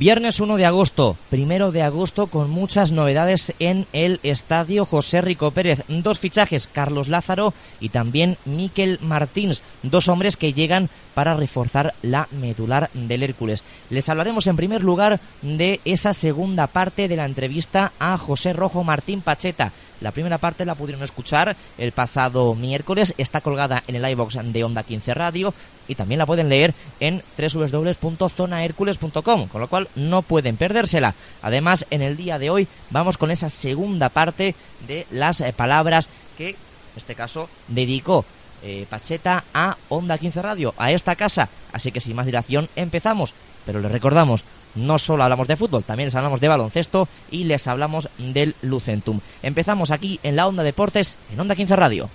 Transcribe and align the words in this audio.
Viernes 0.00 0.40
1 0.40 0.56
de 0.56 0.64
agosto, 0.64 1.14
primero 1.28 1.72
de 1.72 1.82
agosto 1.82 2.28
con 2.28 2.48
muchas 2.48 2.90
novedades 2.90 3.52
en 3.58 3.84
el 3.92 4.18
estadio 4.22 4.86
José 4.86 5.20
Rico 5.20 5.50
Pérez. 5.50 5.84
Dos 5.88 6.18
fichajes, 6.18 6.66
Carlos 6.66 7.08
Lázaro 7.08 7.52
y 7.80 7.90
también 7.90 8.38
Miquel 8.46 8.98
Martins, 9.02 9.60
dos 9.82 10.08
hombres 10.08 10.38
que 10.38 10.54
llegan 10.54 10.88
para 11.12 11.34
reforzar 11.34 11.92
la 12.00 12.28
medular 12.30 12.88
del 12.94 13.22
Hércules. 13.22 13.62
Les 13.90 14.08
hablaremos 14.08 14.46
en 14.46 14.56
primer 14.56 14.82
lugar 14.82 15.20
de 15.42 15.80
esa 15.84 16.14
segunda 16.14 16.66
parte 16.66 17.06
de 17.06 17.16
la 17.16 17.26
entrevista 17.26 17.92
a 17.98 18.16
José 18.16 18.54
Rojo 18.54 18.82
Martín 18.82 19.20
Pacheta. 19.20 19.70
La 20.00 20.12
primera 20.12 20.38
parte 20.38 20.64
la 20.64 20.74
pudieron 20.74 21.02
escuchar 21.02 21.56
el 21.76 21.92
pasado 21.92 22.54
miércoles, 22.54 23.14
está 23.18 23.40
colgada 23.40 23.82
en 23.86 23.96
el 23.96 24.08
iBox 24.10 24.38
de 24.42 24.64
Onda 24.64 24.82
15 24.82 25.14
Radio 25.14 25.52
y 25.88 25.94
también 25.94 26.18
la 26.18 26.26
pueden 26.26 26.48
leer 26.48 26.74
en 27.00 27.22
www.zonahercules.com, 27.36 29.48
con 29.48 29.60
lo 29.60 29.68
cual 29.68 29.88
no 29.96 30.22
pueden 30.22 30.56
perdérsela. 30.56 31.14
Además, 31.42 31.86
en 31.90 32.02
el 32.02 32.16
día 32.16 32.38
de 32.38 32.50
hoy 32.50 32.68
vamos 32.90 33.18
con 33.18 33.30
esa 33.30 33.50
segunda 33.50 34.08
parte 34.08 34.54
de 34.86 35.06
las 35.10 35.40
eh, 35.40 35.52
palabras 35.52 36.08
que, 36.38 36.50
en 36.50 36.56
este 36.96 37.14
caso, 37.14 37.48
dedicó 37.68 38.24
eh, 38.62 38.86
Pacheta 38.88 39.44
a 39.54 39.76
Onda 39.88 40.18
15 40.18 40.42
Radio, 40.42 40.74
a 40.76 40.92
esta 40.92 41.16
casa. 41.16 41.48
Así 41.72 41.92
que 41.92 42.00
sin 42.00 42.16
más 42.16 42.26
dilación 42.26 42.68
empezamos. 42.76 43.34
Pero 43.66 43.80
les 43.80 43.92
recordamos, 43.92 44.44
no 44.74 44.98
solo 44.98 45.24
hablamos 45.24 45.48
de 45.48 45.56
fútbol, 45.56 45.84
también 45.84 46.06
les 46.06 46.14
hablamos 46.14 46.40
de 46.40 46.48
baloncesto 46.48 47.08
y 47.30 47.44
les 47.44 47.66
hablamos 47.66 48.08
del 48.18 48.54
Lucentum. 48.62 49.20
Empezamos 49.42 49.90
aquí 49.90 50.20
en 50.22 50.36
la 50.36 50.46
Onda 50.46 50.62
Deportes, 50.62 51.16
en 51.32 51.40
Onda 51.40 51.54
15 51.54 51.76
Radio. 51.76 52.10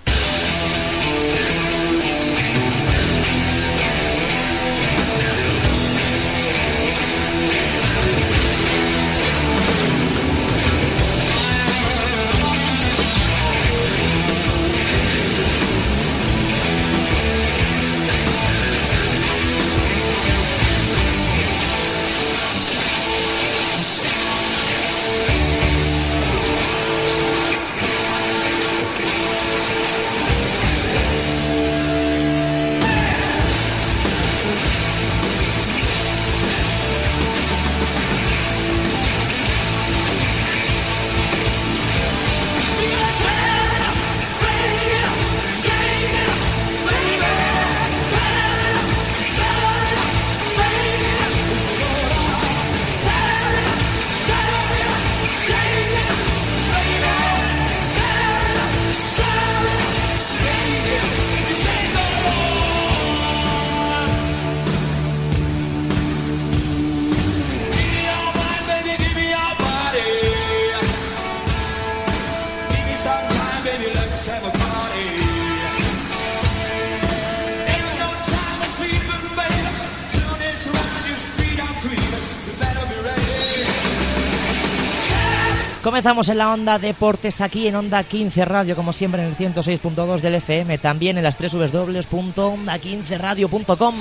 Comenzamos 85.85 86.27
en 86.29 86.39
la 86.39 86.51
Onda 86.51 86.79
Deportes 86.79 87.41
aquí 87.41 87.67
en 87.67 87.75
Onda 87.75 88.03
15 88.03 88.43
Radio, 88.43 88.75
como 88.75 88.91
siempre 88.91 89.21
en 89.21 89.27
el 89.27 89.37
106.2 89.37 90.19
del 90.19 90.33
FM, 90.33 90.79
también 90.79 91.19
en 91.19 91.23
las 91.23 91.37
tres 91.37 91.53
www.onda15radio.com. 91.53 93.95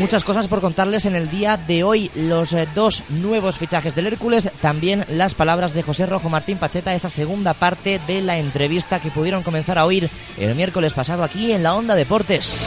Muchas 0.00 0.24
cosas 0.24 0.48
por 0.48 0.60
contarles 0.60 1.06
en 1.06 1.14
el 1.14 1.30
día 1.30 1.56
de 1.56 1.84
hoy. 1.84 2.10
Los 2.16 2.52
eh, 2.52 2.66
dos 2.74 3.04
nuevos 3.10 3.58
fichajes 3.58 3.94
del 3.94 4.08
Hércules, 4.08 4.50
también 4.60 5.04
las 5.08 5.34
palabras 5.34 5.72
de 5.72 5.84
José 5.84 6.06
Rojo 6.06 6.28
Martín 6.28 6.58
Pacheta, 6.58 6.96
esa 6.96 7.08
segunda 7.08 7.54
parte 7.54 8.00
de 8.08 8.22
la 8.22 8.38
entrevista 8.38 8.98
que 8.98 9.12
pudieron 9.12 9.44
comenzar 9.44 9.78
a 9.78 9.86
oír 9.86 10.10
el 10.36 10.56
miércoles 10.56 10.94
pasado 10.94 11.22
aquí 11.22 11.52
en 11.52 11.62
la 11.62 11.76
Onda 11.76 11.94
Deportes. 11.94 12.66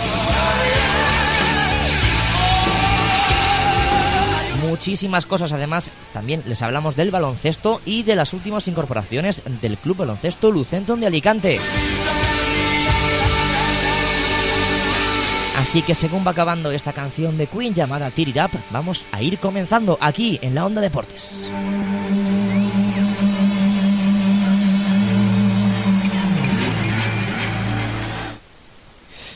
Muchísimas 4.70 5.26
cosas. 5.26 5.52
Además, 5.52 5.92
también 6.14 6.44
les 6.46 6.62
hablamos 6.62 6.96
del 6.96 7.12
baloncesto 7.12 7.82
y 7.86 8.04
de 8.04 8.16
las 8.16 8.34
últimas 8.34 8.68
incorporaciones 8.68 9.42
del 9.62 9.78
Club 9.78 9.98
Baloncesto 9.98 10.52
Lucenton 10.52 11.00
de 11.00 11.08
Alicante. 11.08 11.60
Así 15.58 15.82
que 15.82 15.94
según 15.94 16.26
va 16.26 16.32
acabando 16.32 16.72
esta 16.72 16.94
canción 16.94 17.38
de 17.38 17.48
Queen 17.48 17.74
llamada 17.74 18.12
Tear 18.12 18.30
It 18.30 18.38
Up, 18.38 18.60
vamos 18.72 19.06
a 19.12 19.22
ir 19.22 19.40
comenzando 19.40 19.98
aquí 20.00 20.40
en 20.42 20.56
la 20.56 20.66
Onda 20.66 20.80
Deportes. 20.80 21.50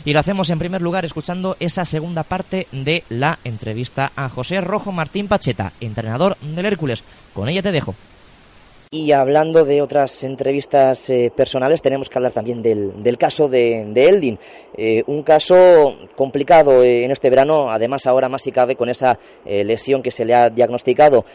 Y 0.05 0.11
lo 0.11 0.19
hacemos 0.19 0.49
en 0.49 0.59
primer 0.59 0.81
lugar 0.81 1.05
escuchando 1.05 1.55
esa 1.59 1.85
segunda 1.85 2.23
parte 2.23 2.67
de 2.71 3.03
la 3.09 3.39
entrevista 3.45 4.11
a 4.15 4.27
José 4.27 4.59
Rojo 4.59 4.91
Martín 4.91 5.29
Pacheta, 5.29 5.71
entrenador 5.79 6.35
del 6.41 6.65
Hércules. 6.65 7.03
Con 7.33 7.47
ella 7.47 7.61
te 7.61 7.71
dejo. 7.71 7.95
Y 8.91 9.11
hablando 9.11 9.65
de 9.65 9.81
otras 9.81 10.23
entrevistas 10.23 11.09
eh, 11.09 11.31
personales, 11.35 11.81
tenemos 11.81 12.09
que 12.09 12.17
hablar 12.19 12.31
también 12.31 12.61
del, 12.61 13.17
caso 13.17 13.47
de, 13.47 13.85
de 13.87 14.07
Eldin. 14.07 14.37
Eh, 14.77 15.03
un 15.07 15.23
caso 15.23 15.95
complicado 16.15 16.83
eh, 16.83 17.03
en 17.03 17.09
este 17.09 17.31
verano, 17.31 17.71
además 17.71 18.05
ahora 18.05 18.29
más 18.29 18.43
si 18.43 18.51
cabe 18.51 18.75
con 18.75 18.89
esa 18.89 19.17
lesión 19.45 20.03
que 20.03 20.11
se 20.11 20.25
le 20.25 20.35
ha 20.35 20.51
diagnosticado. 20.51 21.25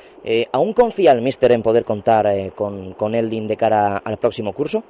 ¿Aún 0.53 0.73
confía 0.73 1.11
el 1.11 1.21
míster 1.21 1.51
en 1.51 1.63
poder 1.63 1.85
contar 1.85 2.53
con, 2.55 2.93
con 2.93 3.17
Eldin 3.17 3.49
de 3.49 3.57
cara 3.57 3.97
al 3.97 4.19
próximo 4.19 4.53
curso? 4.53 4.85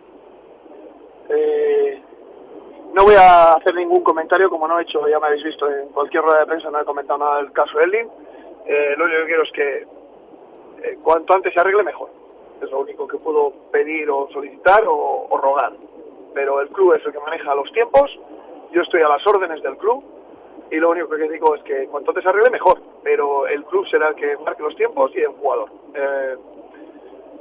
No 2.99 3.05
voy 3.05 3.15
a 3.15 3.53
hacer 3.53 3.77
ningún 3.77 4.03
comentario, 4.03 4.51
como 4.51 4.67
no 4.67 4.77
he 4.77 4.83
hecho, 4.83 5.07
ya 5.07 5.21
me 5.21 5.29
habéis 5.29 5.45
visto 5.45 5.71
en 5.71 5.87
cualquier 5.91 6.21
rueda 6.21 6.41
de 6.41 6.47
prensa, 6.47 6.69
no 6.69 6.81
he 6.81 6.85
comentado 6.85 7.21
nada 7.21 7.37
del 7.37 7.53
caso 7.53 7.79
Eldin. 7.79 8.09
Eh, 8.67 8.95
lo 8.97 9.05
único 9.05 9.21
que 9.21 9.27
quiero 9.27 9.43
es 9.45 9.53
que 9.53 9.87
eh, 10.83 10.99
cuanto 11.01 11.33
antes 11.33 11.55
se 11.55 11.61
arregle, 11.61 11.85
mejor. 11.85 12.11
Es 12.61 12.69
lo 12.73 12.81
único 12.81 13.07
que 13.07 13.17
puedo 13.19 13.53
pedir 13.71 14.11
o 14.11 14.29
solicitar 14.33 14.83
o, 14.85 15.29
rogar. 15.41 15.75
Pero 16.35 16.61
el 16.61 16.71
club 16.71 16.95
es 16.95 17.07
el 17.07 17.13
que 17.13 17.21
maneja 17.21 17.55
los 17.55 17.71
tiempos, 17.71 18.11
yo 18.73 18.83
estoy 18.83 19.01
a 19.03 19.09
las 19.09 19.25
órdenes 19.29 19.63
del 19.63 19.77
club 19.77 20.03
y 20.73 20.79
lo 20.79 20.91
único 20.91 21.09
que 21.09 21.29
digo 21.29 21.55
es 21.55 21.63
que 21.63 21.87
cuanto 21.87 22.11
antes 22.11 22.25
se 22.25 22.31
arregle, 22.31 22.51
mejor. 22.51 22.81
Pero 23.05 23.47
el 23.47 23.63
club 23.67 23.87
será 23.87 24.09
el 24.09 24.17
que 24.17 24.37
marque 24.39 24.65
los 24.65 24.75
tiempos 24.75 25.13
y 25.15 25.21
el 25.21 25.29
jugador. 25.29 25.71
Eh, 25.95 26.37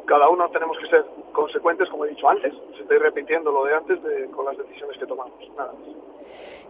cada 0.07 0.29
uno 0.29 0.49
tenemos 0.49 0.77
que 0.79 0.87
ser 0.87 1.05
consecuentes, 1.33 1.87
como 1.89 2.05
he 2.05 2.09
dicho 2.09 2.27
antes. 2.27 2.53
Se 2.75 2.81
estoy 2.81 2.97
repitiendo 2.97 3.51
lo 3.51 3.65
de 3.65 3.75
antes 3.75 3.99
con 4.31 4.45
las 4.45 4.57
decisiones 4.57 4.97
que 4.97 5.05
tomamos. 5.05 5.33
Nada 5.55 5.73
más. 5.73 5.97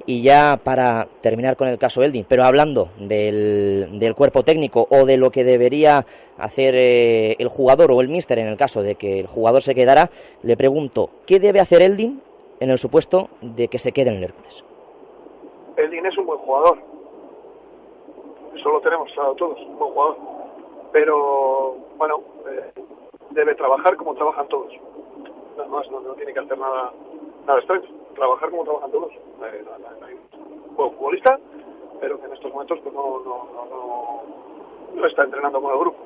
Y 0.06 0.22
ya 0.22 0.60
para 0.64 1.08
terminar 1.22 1.58
con 1.58 1.68
el 1.68 1.78
caso 1.78 2.02
Eldin, 2.02 2.26
pero 2.28 2.44
hablando 2.44 2.90
del, 2.98 4.00
del 4.00 4.16
cuerpo 4.16 4.44
técnico 4.44 4.88
o 4.90 5.06
de 5.06 5.18
lo 5.18 5.32
que 5.32 5.44
debería 5.44 6.06
hacer 6.38 6.76
eh, 6.76 7.36
el 7.40 7.50
jugador 7.50 7.92
o 7.92 8.00
el 8.02 8.08
míster 8.08 8.40
en 8.40 8.48
el 8.48 8.58
caso 8.58 8.82
de 8.82 8.96
que 8.96 9.20
el 9.20 9.28
jugador 9.28 9.62
se 9.64 9.76
quedara, 9.76 10.10
le 10.44 10.56
pregunto, 10.56 11.10
¿qué 11.26 11.40
debe 11.40 11.60
hacer 11.60 11.82
Eldin 11.82 12.22
en 12.60 12.70
el 12.70 12.78
supuesto 12.78 13.30
de 13.42 13.68
que 13.68 13.80
se 13.80 13.92
quede 13.92 14.10
en 14.10 14.18
el 14.18 14.24
Hércules? 14.24 14.64
Eldin 15.76 16.06
es 16.06 16.18
un 16.18 16.26
buen 16.26 16.40
jugador. 16.40 16.78
Eso 18.56 18.70
lo 18.70 18.82
tenemos 18.82 19.12
claro 19.14 19.36
todos, 19.36 19.60
un 19.60 19.78
buen 19.78 19.92
jugador. 19.92 20.18
Pero, 20.94 21.76
bueno, 21.98 22.22
eh, 22.50 22.72
debe 23.38 23.54
trabajar 23.54 23.96
como 23.96 24.16
trabajan 24.16 24.48
todos. 24.48 24.74
Nada 25.56 25.70
más, 25.70 25.90
no, 25.92 26.00
tiene 26.16 26.34
que 26.34 26.40
hacer 26.40 26.58
nada, 26.58 26.92
nada 27.46 27.60
extraño. 27.60 27.84
Trabajar 28.16 28.50
como 28.50 28.64
trabajan 28.64 28.92
todos. 28.92 29.12
Hay 29.42 30.14
un 30.14 30.76
buen 30.76 30.92
futbolista, 30.94 31.40
pero 32.02 32.20
que 32.20 32.26
en 32.26 32.34
estos 32.34 32.52
momentos 32.52 32.80
pues, 32.82 32.94
no, 32.96 33.20
no, 33.20 33.48
no, 33.54 34.22
no 34.96 35.08
está 35.08 35.24
entrenando 35.24 35.62
con 35.62 35.72
el 35.72 35.80
grupo. 35.80 35.98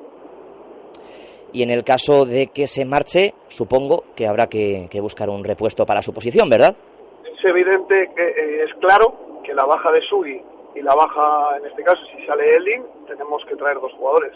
Y 1.54 1.62
en 1.62 1.70
el 1.70 1.84
caso 1.84 2.26
de 2.26 2.48
que 2.48 2.66
se 2.66 2.84
marche, 2.84 3.34
supongo 3.48 4.04
que 4.14 4.26
habrá 4.26 4.46
que, 4.46 4.88
buscar 5.00 5.30
un 5.30 5.44
repuesto 5.44 5.86
para 5.86 6.02
su 6.02 6.12
posición, 6.12 6.48
¿verdad? 6.50 6.76
Es 7.24 7.44
evidente 7.44 8.10
que 8.14 8.22
eh, 8.22 8.64
es 8.64 8.74
claro 8.74 9.40
que 9.42 9.54
la 9.54 9.64
baja 9.64 9.90
de 9.90 10.02
Sui 10.02 10.42
y 10.74 10.82
la 10.82 10.94
baja, 10.94 11.56
en 11.58 11.66
este 11.66 11.82
caso, 11.82 12.00
si 12.14 12.26
sale 12.26 12.54
Eldin, 12.54 12.84
tenemos 13.06 13.42
que 13.46 13.56
traer 13.56 13.80
dos 13.80 13.92
jugadores. 13.94 14.32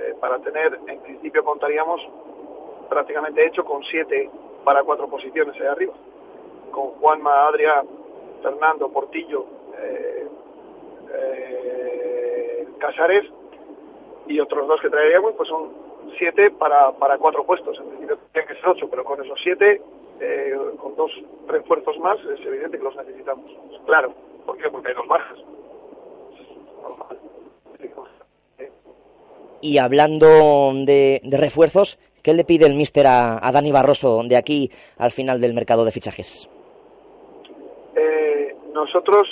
Eh, 0.00 0.14
para 0.20 0.38
tener, 0.38 0.78
en 0.86 1.00
principio 1.00 1.44
contaríamos 1.44 2.00
prácticamente 2.88 3.44
hecho 3.46 3.64
con 3.64 3.82
siete 3.84 4.30
para 4.64 4.82
cuatro 4.82 5.08
posiciones 5.08 5.54
ahí 5.60 5.66
arriba. 5.66 5.94
Con 6.70 6.90
Juanma, 7.00 7.46
Adrián, 7.48 7.86
Fernando, 8.42 8.88
Portillo, 8.90 9.46
eh, 9.78 10.26
eh, 11.12 12.68
Casares 12.78 13.24
y 14.26 14.38
otros 14.40 14.68
dos 14.68 14.80
que 14.80 14.90
traeríamos, 14.90 15.34
pues 15.34 15.48
son 15.48 15.70
siete 16.18 16.50
para, 16.50 16.92
para 16.92 17.18
cuatro 17.18 17.44
puestos. 17.44 17.78
En 17.78 17.88
principio 17.88 18.18
tienen 18.32 18.48
que 18.48 18.54
ser 18.60 18.68
ocho, 18.68 18.88
pero 18.88 19.04
con 19.04 19.22
esos 19.24 19.38
siete, 19.42 19.82
eh, 20.20 20.56
con 20.78 20.94
dos 20.96 21.10
refuerzos 21.46 21.98
más, 21.98 22.18
es 22.20 22.46
evidente 22.46 22.78
que 22.78 22.84
los 22.84 22.96
necesitamos. 22.96 23.50
Claro, 23.86 24.12
¿por 24.46 24.56
qué? 24.58 24.70
Porque 24.70 24.88
hay 24.88 24.94
dos 24.94 25.08
bajas. 25.08 25.38
Y 29.60 29.78
hablando 29.78 30.26
de, 30.74 31.20
de, 31.22 31.36
refuerzos, 31.36 31.98
¿qué 32.22 32.32
le 32.32 32.44
pide 32.44 32.66
el 32.66 32.74
míster 32.74 33.06
a, 33.06 33.50
Dani 33.52 33.72
Barroso 33.72 34.22
de 34.24 34.36
aquí 34.36 34.70
al 34.98 35.10
final 35.10 35.40
del 35.40 35.54
mercado 35.54 35.84
de 35.84 35.92
fichajes? 35.92 36.48
Eh, 37.96 38.54
nosotros, 38.72 39.28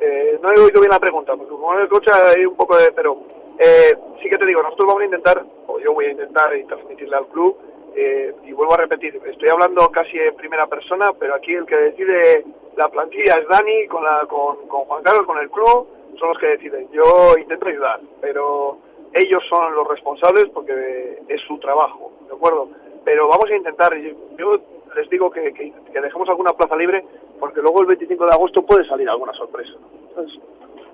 eh, 0.00 0.38
no 0.42 0.50
he 0.50 0.58
oído 0.58 0.80
bien 0.80 0.90
la 0.90 0.98
pregunta, 1.00 1.34
porque 1.36 1.50
como 1.50 1.78
el 1.78 1.88
coche 1.88 2.10
hay 2.12 2.46
un 2.46 2.56
poco 2.56 2.76
de... 2.76 2.90
Pero 2.92 3.18
eh, 3.58 3.94
sí 4.22 4.28
que 4.28 4.38
te 4.38 4.46
digo, 4.46 4.62
nosotros 4.62 4.88
vamos 4.88 5.02
a 5.02 5.06
intentar, 5.06 5.44
o 5.66 5.78
yo 5.78 5.92
voy 5.92 6.06
a 6.06 6.12
intentar 6.12 6.50
transmitirle 6.66 7.16
al 7.16 7.26
club, 7.26 7.56
eh, 7.96 8.34
y 8.44 8.52
vuelvo 8.52 8.74
a 8.74 8.78
repetir, 8.78 9.20
estoy 9.24 9.48
hablando 9.48 9.88
casi 9.90 10.18
en 10.18 10.34
primera 10.34 10.66
persona, 10.66 11.12
pero 11.18 11.34
aquí 11.36 11.54
el 11.54 11.64
que 11.64 11.76
decide 11.76 12.44
la 12.76 12.88
plantilla 12.88 13.34
es 13.34 13.46
Dani, 13.48 13.86
con, 13.86 14.02
la, 14.02 14.26
con 14.26 14.56
Juan 14.56 15.02
Carlos, 15.04 15.26
con 15.26 15.38
el 15.38 15.48
club, 15.48 15.86
son 16.18 16.28
los 16.30 16.38
que 16.38 16.46
deciden. 16.48 16.88
Yo 16.92 17.36
intento 17.38 17.68
ayudar, 17.68 18.00
pero 18.20 18.78
ellos 19.14 19.42
son 19.48 19.74
los 19.74 19.86
responsables 19.88 20.46
porque 20.52 21.22
es 21.28 21.40
su 21.42 21.58
trabajo, 21.58 22.12
¿de 22.28 22.34
acuerdo? 22.34 22.68
Pero 23.04 23.28
vamos 23.28 23.48
a 23.50 23.56
intentar, 23.56 23.96
yo 23.96 24.60
les 24.96 25.08
digo 25.08 25.30
que, 25.30 25.72
dejemos 25.92 26.28
alguna 26.28 26.52
plaza 26.52 26.76
libre 26.76 27.04
porque 27.38 27.60
luego 27.60 27.80
el 27.80 27.86
25 27.86 28.26
de 28.26 28.32
agosto 28.32 28.62
puede 28.66 28.86
salir 28.86 29.08
alguna 29.08 29.32
sorpresa. 29.34 29.74
Entonces, 30.08 30.40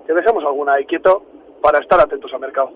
que 0.05 0.13
dejemos 0.13 0.43
alguna 0.43 0.73
ahí 0.73 0.85
quieto 0.85 1.23
para 1.61 1.79
estar 1.79 1.99
atentos 1.99 2.31
al 2.33 2.41
mercado. 2.41 2.71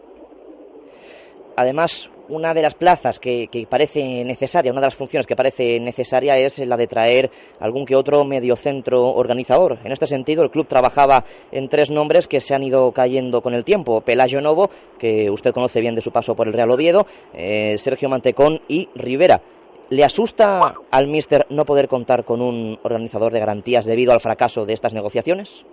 Además, 1.55 2.09
una 2.27 2.53
de 2.53 2.61
las 2.61 2.75
plazas 2.75 3.19
que, 3.19 3.67
parece 3.69 4.23
necesaria, 4.23 4.71
una 4.71 4.81
de 4.81 4.87
las 4.87 4.95
funciones 4.95 5.27
que 5.27 5.35
parece 5.35 5.79
necesaria 5.79 6.37
es 6.37 6.59
la 6.59 6.77
de 6.77 6.87
traer 6.87 7.29
algún 7.59 7.85
que 7.85 7.95
otro 7.95 8.23
mediocentro 8.23 9.09
organizador. 9.09 9.77
En 9.83 9.91
este 9.91 10.07
sentido, 10.07 10.43
el 10.43 10.51
club 10.51 10.67
trabajaba 10.67 11.23
en 11.51 11.69
tres 11.69 11.91
nombres 11.91 12.27
que 12.27 12.41
se 12.41 12.53
han 12.53 12.63
ido 12.63 12.91
cayendo 12.91 13.41
con 13.41 13.53
el 13.53 13.63
tiempo. 13.63 14.01
Pelayo 14.01 14.41
Novo, 14.41 14.69
que 14.99 15.29
usted 15.29 15.53
conoce 15.53 15.81
bien 15.81 15.95
de 15.95 16.01
su 16.01 16.11
paso 16.11 16.35
por 16.35 16.47
el 16.47 16.53
Real 16.53 16.71
Oviedo, 16.71 17.05
eh, 17.33 17.77
Sergio 17.77 18.09
Mantecón 18.09 18.61
y 18.67 18.89
Rivera. 18.95 19.41
¿Le 19.89 20.03
asusta 20.03 20.73
al 20.89 21.07
míster 21.07 21.45
no 21.49 21.63
poder 21.63 21.87
contar 21.87 22.25
con 22.25 22.41
un 22.41 22.79
organizador 22.81 23.31
de 23.31 23.39
garantías 23.39 23.85
debido 23.85 24.13
al 24.13 24.19
fracaso 24.19 24.65
de 24.65 24.73
estas 24.73 24.95
negociaciones? 24.95 25.63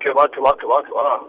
Que 0.00 0.10
va, 0.10 0.28
que 0.28 0.40
va, 0.40 0.54
que 0.58 0.66
va, 0.66 0.82
que 0.82 0.92
va. 0.92 1.20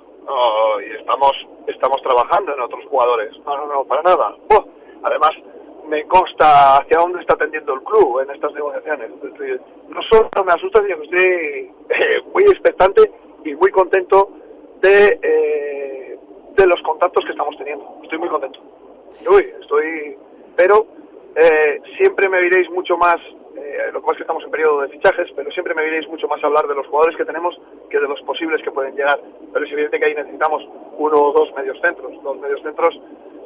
Estamos, 1.00 1.32
estamos 1.82 2.02
trabajando 2.04 2.54
en 2.54 2.62
otros 2.62 2.86
jugadores. 2.86 3.36
No, 3.44 3.58
no, 3.58 3.66
no, 3.66 3.84
para 3.86 4.04
nada. 4.04 4.36
Además, 5.02 5.32
me 5.88 6.06
consta 6.06 6.78
hacia 6.78 7.00
dónde 7.00 7.22
está 7.22 7.36
tendiendo 7.36 7.74
el 7.74 7.82
club 7.82 8.20
en 8.20 8.30
estas 8.30 8.54
negociaciones. 8.54 9.10
No 9.90 10.02
solo 10.04 10.30
me 10.46 10.52
asusta, 10.52 10.84
sino 10.84 10.98
que 10.98 11.04
estoy 11.06 11.72
eh, 11.90 12.22
muy 12.36 12.44
expectante 12.44 13.12
y 13.44 13.56
muy 13.56 13.72
contento 13.72 14.30
de, 14.80 15.20
eh, 15.24 16.20
de 16.56 16.68
los 16.68 16.80
contactos 16.84 17.26
que 17.26 17.32
estamos 17.32 17.58
teniendo. 17.58 17.98
Estoy 18.04 18.20
muy 18.20 18.30
contento. 18.30 18.60
Uy, 19.28 19.52
estoy... 19.60 20.18
Pero 20.56 20.86
eh, 21.36 21.82
siempre 21.98 22.30
me 22.30 22.42
veréis 22.42 22.70
mucho 22.70 22.96
más, 22.96 23.18
eh, 23.72 23.92
lo 23.92 24.02
que 24.02 24.06
pasa 24.06 24.12
es 24.12 24.18
que 24.18 24.24
estamos 24.24 24.44
en 24.44 24.52
periodo 24.52 24.82
de 24.82 24.90
fichajes, 24.90 25.30
pero 25.36 25.52
siempre 25.52 25.74
me 25.74 25.84
veréis 25.84 26.08
mucho 26.08 26.28
más 26.28 26.44
hablar 26.44 26.68
de 26.68 26.76
los 26.76 26.88
jugadores 26.88 27.16
que 27.18 27.26
tenemos 27.26 27.60
que 27.90 28.00
de 28.00 28.08
los 28.08 28.22
posibles 28.22 28.62
que 28.62 28.72
pueden 28.72 28.96
llegar. 28.96 29.20
Pero 29.54 29.66
es 29.66 29.72
evidente 29.72 30.00
que 30.00 30.06
ahí 30.06 30.16
necesitamos 30.16 30.68
uno 30.98 31.22
o 31.22 31.34
dos 31.34 31.54
medios 31.56 31.80
centros, 31.82 32.12
dos 32.24 32.38
medios 32.40 32.62
centros 32.62 33.00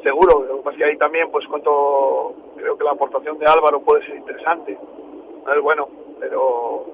seguro. 0.04 0.46
Lo 0.48 0.58
que 0.58 0.64
pasa 0.64 0.72
es 0.72 0.78
que 0.78 0.90
ahí 0.90 0.98
también, 0.98 1.32
pues 1.32 1.48
cuento, 1.48 2.34
creo 2.58 2.78
que 2.78 2.84
la 2.84 2.92
aportación 2.92 3.38
de 3.40 3.46
Álvaro 3.46 3.82
puede 3.82 4.06
ser 4.06 4.16
interesante. 4.16 4.74
Es 4.74 5.62
bueno, 5.62 5.88
pero 6.20 6.86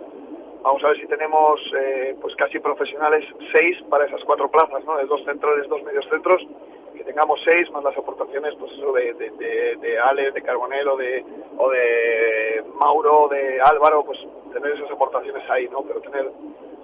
vamos 0.64 0.84
a 0.84 0.88
ver 0.88 0.98
si 1.00 1.08
tenemos 1.08 1.60
eh, 1.78 2.16
pues 2.22 2.36
casi 2.36 2.60
profesionales 2.60 3.26
seis 3.54 3.78
para 3.90 4.06
esas 4.06 4.24
cuatro 4.24 4.50
plazas, 4.50 4.84
¿no? 4.86 4.98
De 4.98 5.06
dos 5.06 5.24
centrales, 5.26 5.68
dos 5.68 5.84
medios 5.84 6.06
centros 6.10 6.42
tengamos 7.12 7.42
seis 7.44 7.70
más 7.72 7.84
las 7.84 7.98
aportaciones 7.98 8.56
pues 8.58 8.72
eso 8.72 8.94
de, 8.94 9.14
de, 9.16 9.32
de, 9.32 9.76
de 9.82 10.00
Ale, 10.00 10.32
de 10.32 10.42
Carbonero 10.42 10.96
de, 10.96 11.26
o 11.58 11.70
de 11.70 12.64
Mauro, 12.80 13.28
de 13.28 13.60
Álvaro, 13.60 14.06
pues 14.06 14.18
tener 14.54 14.72
esas 14.72 14.90
aportaciones 14.92 15.44
ahí, 15.50 15.68
¿no? 15.70 15.82
Pero 15.82 16.00
tener 16.00 16.32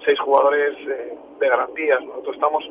seis 0.04 0.20
jugadores 0.20 0.76
eh, 0.86 1.16
de 1.40 1.48
garantías. 1.48 2.04
Nosotros 2.04 2.34
estamos, 2.34 2.70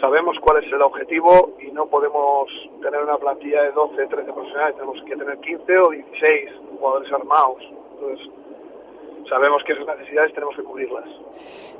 sabemos 0.00 0.36
cuál 0.40 0.62
es 0.62 0.72
el 0.72 0.80
objetivo 0.80 1.54
y 1.58 1.72
no 1.72 1.86
podemos 1.86 2.48
tener 2.80 3.02
una 3.02 3.18
plantilla 3.18 3.62
de 3.62 3.72
12, 3.72 4.06
13 4.06 4.32
profesionales, 4.32 4.76
tenemos 4.76 5.02
que 5.02 5.16
tener 5.16 5.38
15 5.38 5.78
o 5.78 5.90
16 5.90 6.50
jugadores 6.78 7.12
armados. 7.12 7.62
Entonces, 7.94 8.28
sabemos 9.28 9.62
que 9.64 9.72
esas 9.72 9.86
necesidades 9.86 10.32
tenemos 10.34 10.56
que 10.56 10.62
cubrirlas. 10.62 11.04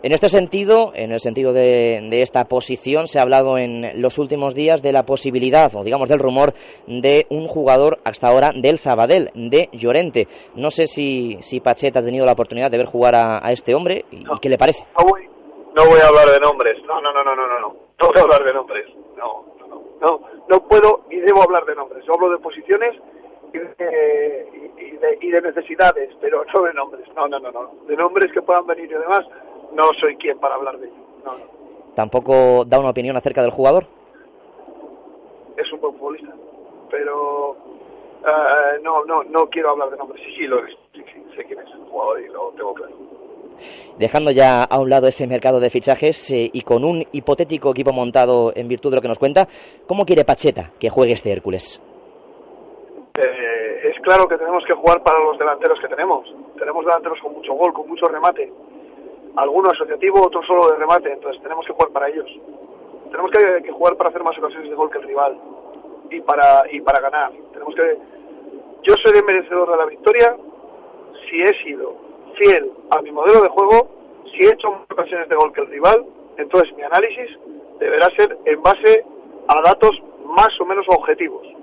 En 0.03 0.13
este 0.13 0.29
sentido, 0.29 0.93
en 0.95 1.13
el 1.13 1.21
sentido 1.21 1.53
de, 1.53 2.07
de, 2.11 2.23
esta 2.23 2.45
posición, 2.45 3.09
se 3.09 3.19
ha 3.19 3.23
hablado 3.23 3.59
en 3.59 4.01
los 4.01 4.19
últimos 4.19 4.55
días 4.55 4.83
de 4.83 4.93
la 4.93 5.05
posibilidad, 5.05 5.75
o 5.75 5.83
digamos 5.83 6.09
del 6.09 6.19
rumor, 6.19 6.53
de 6.87 7.27
un 7.31 7.49
jugador 7.49 7.99
hasta 8.05 8.29
ahora 8.29 8.53
del 8.55 8.79
Sabadell, 8.79 9.31
de 9.35 9.69
Llorente. 9.73 10.29
No 10.55 10.71
sé 10.71 10.87
si, 10.87 11.39
si 11.41 11.61
Pacheta 11.61 12.01
ha 12.01 12.05
tenido 12.05 12.27
la 12.27 12.33
oportunidad 12.33 12.71
de 12.71 12.79
ver 12.79 12.87
jugar 12.87 13.15
a, 13.15 13.45
a 13.45 13.53
este 13.53 13.75
hombre 13.75 14.05
y, 14.11 14.25
no, 14.25 14.39
qué 14.41 14.49
le 14.49 14.59
parece. 14.59 14.85
No 14.99 15.05
voy, 15.05 15.27
no 15.75 15.85
voy 15.87 16.01
a 16.01 16.09
hablar 16.09 16.31
de 16.31 16.41
nombres, 16.41 16.83
no, 16.87 17.01
no, 17.01 17.13
no, 17.13 17.23
no, 17.23 17.37
no, 17.37 17.47
no, 17.47 17.61
no, 17.61 17.69
no 18.01 18.09
voy 18.09 18.19
a 18.19 18.23
hablar 18.23 18.45
de 18.45 18.53
nombres, 18.53 18.87
no, 19.17 19.45
no, 19.59 19.67
no, 19.67 19.83
no, 20.01 20.21
no 20.49 20.69
puedo 20.69 21.05
y 21.11 21.17
debo 21.17 21.43
hablar 21.43 21.65
de 21.65 21.75
nombres. 21.75 22.05
Yo 22.07 22.15
hablo 22.15 22.31
de 22.31 22.39
posiciones 22.39 22.95
y 23.53 23.59
de, 23.59 24.49
y, 24.55 24.66
de, 25.06 25.19
y 25.26 25.31
de, 25.31 25.41
necesidades, 25.41 26.11
pero 26.20 26.44
no 26.53 26.62
de 26.62 26.75
nombres. 26.75 27.08
No, 27.14 27.29
no, 27.29 27.38
no, 27.38 27.50
no. 27.50 27.70
De 27.87 27.97
nombres 27.97 28.32
que 28.32 28.43
puedan 28.43 28.67
venir 28.67 28.87
y 28.87 28.94
demás, 28.94 29.25
no 29.73 29.93
soy 30.00 30.17
quien 30.17 30.38
para 30.38 30.55
hablar 30.55 30.79
de 30.79 30.87
ello. 30.87 30.97
No, 31.25 31.32
no. 31.32 31.44
¿Tampoco 31.94 32.64
da 32.64 32.79
una 32.79 32.91
opinión 32.91 33.17
acerca 33.17 33.43
del 33.43 33.50
jugador? 33.50 33.87
Es 35.57 35.73
un 35.73 35.81
buen 35.81 35.95
futbolista, 35.95 36.35
pero 36.90 37.50
uh, 37.52 38.83
no, 38.83 39.04
no, 39.04 39.25
no 39.25 39.49
quiero 39.49 39.71
hablar 39.71 39.90
de 39.90 39.97
nombres. 39.97 40.23
Sí, 40.25 40.35
sí, 40.37 40.47
lo 40.47 40.64
es. 40.64 40.75
Sí, 40.92 41.02
sí, 41.12 41.25
sé 41.35 41.45
quién 41.45 41.59
es 41.61 41.66
el 41.73 41.81
jugador 41.90 42.21
y 42.21 42.28
lo 42.28 42.52
tengo 42.57 42.75
claro. 42.75 42.92
Dejando 43.99 44.31
ya 44.31 44.64
a 44.64 44.78
un 44.78 44.90
lado 44.90 45.09
ese 45.09 45.26
mercado 45.26 45.61
de 45.61 45.71
fichajes 45.71 46.31
eh, 46.31 46.50
y 46.52 46.61
con 46.61 46.85
un 46.85 47.04
hipotético 47.12 47.71
equipo 47.71 47.92
montado 47.92 48.52
en 48.54 48.69
virtud 48.69 48.90
de 48.90 48.97
lo 48.97 49.02
que 49.02 49.09
nos 49.09 49.19
cuenta, 49.19 49.49
¿cómo 49.87 50.04
quiere 50.04 50.26
Pacheta 50.26 50.73
que 50.78 50.90
juegue 50.90 51.14
este 51.14 51.33
Hércules? 51.33 51.81
Eh, 53.14 53.56
claro 54.07 54.29
que 54.29 54.39
tenemos 54.39 54.65
que 54.65 54.73
jugar 54.73 55.03
para 55.03 55.19
los 55.19 55.37
delanteros 55.37 55.81
que 55.81 55.89
tenemos. 55.89 56.33
Tenemos 56.57 56.85
delanteros 56.85 57.19
con 57.21 57.33
mucho 57.33 57.55
gol, 57.55 57.73
con 57.73 57.89
mucho 57.89 58.07
remate. 58.07 58.53
Alguno 59.35 59.69
asociativo, 59.71 60.25
otro 60.25 60.45
solo 60.45 60.71
de 60.71 60.77
remate. 60.77 61.13
Entonces 61.13 61.43
tenemos 61.43 61.67
que 61.67 61.73
jugar 61.73 61.91
para 61.91 62.09
ellos. 62.09 62.31
Tenemos 63.11 63.33
que, 63.33 63.73
jugar 63.73 63.97
para 63.97 64.11
hacer 64.11 64.23
más 64.23 64.39
ocasiones 64.39 64.71
de 64.71 64.77
gol 64.77 64.91
que 64.91 64.99
el 64.99 65.09
rival 65.09 65.37
y 66.09 66.21
para 66.21 66.63
y 66.71 66.81
para 66.83 67.01
ganar. 67.01 67.33
Tenemos 67.53 67.75
que. 67.75 67.99
Yo 68.85 68.95
seré 69.05 69.23
merecedor 69.25 69.73
de 69.73 69.77
la 69.77 69.87
victoria 69.87 70.37
si 71.29 71.43
he 71.43 71.65
sido 71.65 71.97
fiel 72.37 72.71
a 72.91 73.03
mi 73.03 73.11
modelo 73.11 73.41
de 73.41 73.49
juego, 73.49 73.89
si 74.31 74.47
he 74.47 74.53
hecho 74.53 74.71
más 74.71 74.83
ocasiones 74.89 75.29
de 75.29 75.35
gol 75.35 75.53
que 75.53 75.63
el 75.63 75.67
rival. 75.67 76.07
Entonces 76.37 76.73
mi 76.77 76.83
análisis 76.85 77.37
deberá 77.81 78.09
ser 78.11 78.39
en 78.45 78.63
base 78.63 79.05
a 79.49 79.61
datos 79.63 80.01
más 80.25 80.61
o 80.61 80.65
menos 80.65 80.87
objetivos 80.91 81.56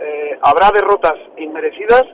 eh, 0.00 0.38
habrá 0.42 0.70
derrotas 0.70 1.16
inmerecidas 1.36 2.04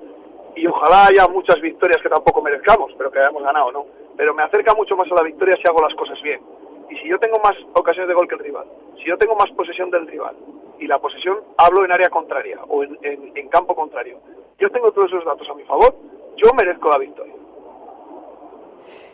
y 0.56 0.66
ojalá 0.66 1.06
haya 1.06 1.26
muchas 1.28 1.60
victorias 1.60 2.00
que 2.02 2.08
tampoco 2.08 2.40
merezcamos, 2.42 2.92
pero 2.96 3.10
que 3.10 3.18
hayamos 3.18 3.42
ganado, 3.42 3.72
¿no? 3.72 3.86
Pero 4.16 4.34
me 4.34 4.42
acerca 4.42 4.74
mucho 4.74 4.96
más 4.96 5.10
a 5.10 5.14
la 5.16 5.22
victoria 5.22 5.56
si 5.60 5.68
hago 5.68 5.82
las 5.82 5.94
cosas 5.94 6.20
bien. 6.22 6.40
Y 6.88 6.96
si 6.96 7.08
yo 7.08 7.18
tengo 7.18 7.38
más 7.40 7.54
ocasiones 7.74 8.08
de 8.08 8.14
gol 8.14 8.28
que 8.28 8.36
el 8.36 8.40
rival, 8.40 8.66
si 8.98 9.04
yo 9.04 9.18
tengo 9.18 9.34
más 9.34 9.50
posesión 9.50 9.90
del 9.90 10.06
rival, 10.06 10.36
y 10.78 10.86
la 10.86 10.98
posesión 10.98 11.38
hablo 11.56 11.84
en 11.84 11.92
área 11.92 12.08
contraria 12.10 12.58
o 12.68 12.82
en, 12.82 12.98
en, 13.02 13.48
campo 13.48 13.74
contrario, 13.74 14.18
yo 14.58 14.70
tengo 14.70 14.92
todos 14.92 15.08
esos 15.08 15.24
datos 15.24 15.48
a 15.48 15.54
mi 15.54 15.62
favor, 15.64 15.94
yo 16.36 16.52
merezco 16.54 16.90
la 16.90 16.98
victoria. 16.98 17.34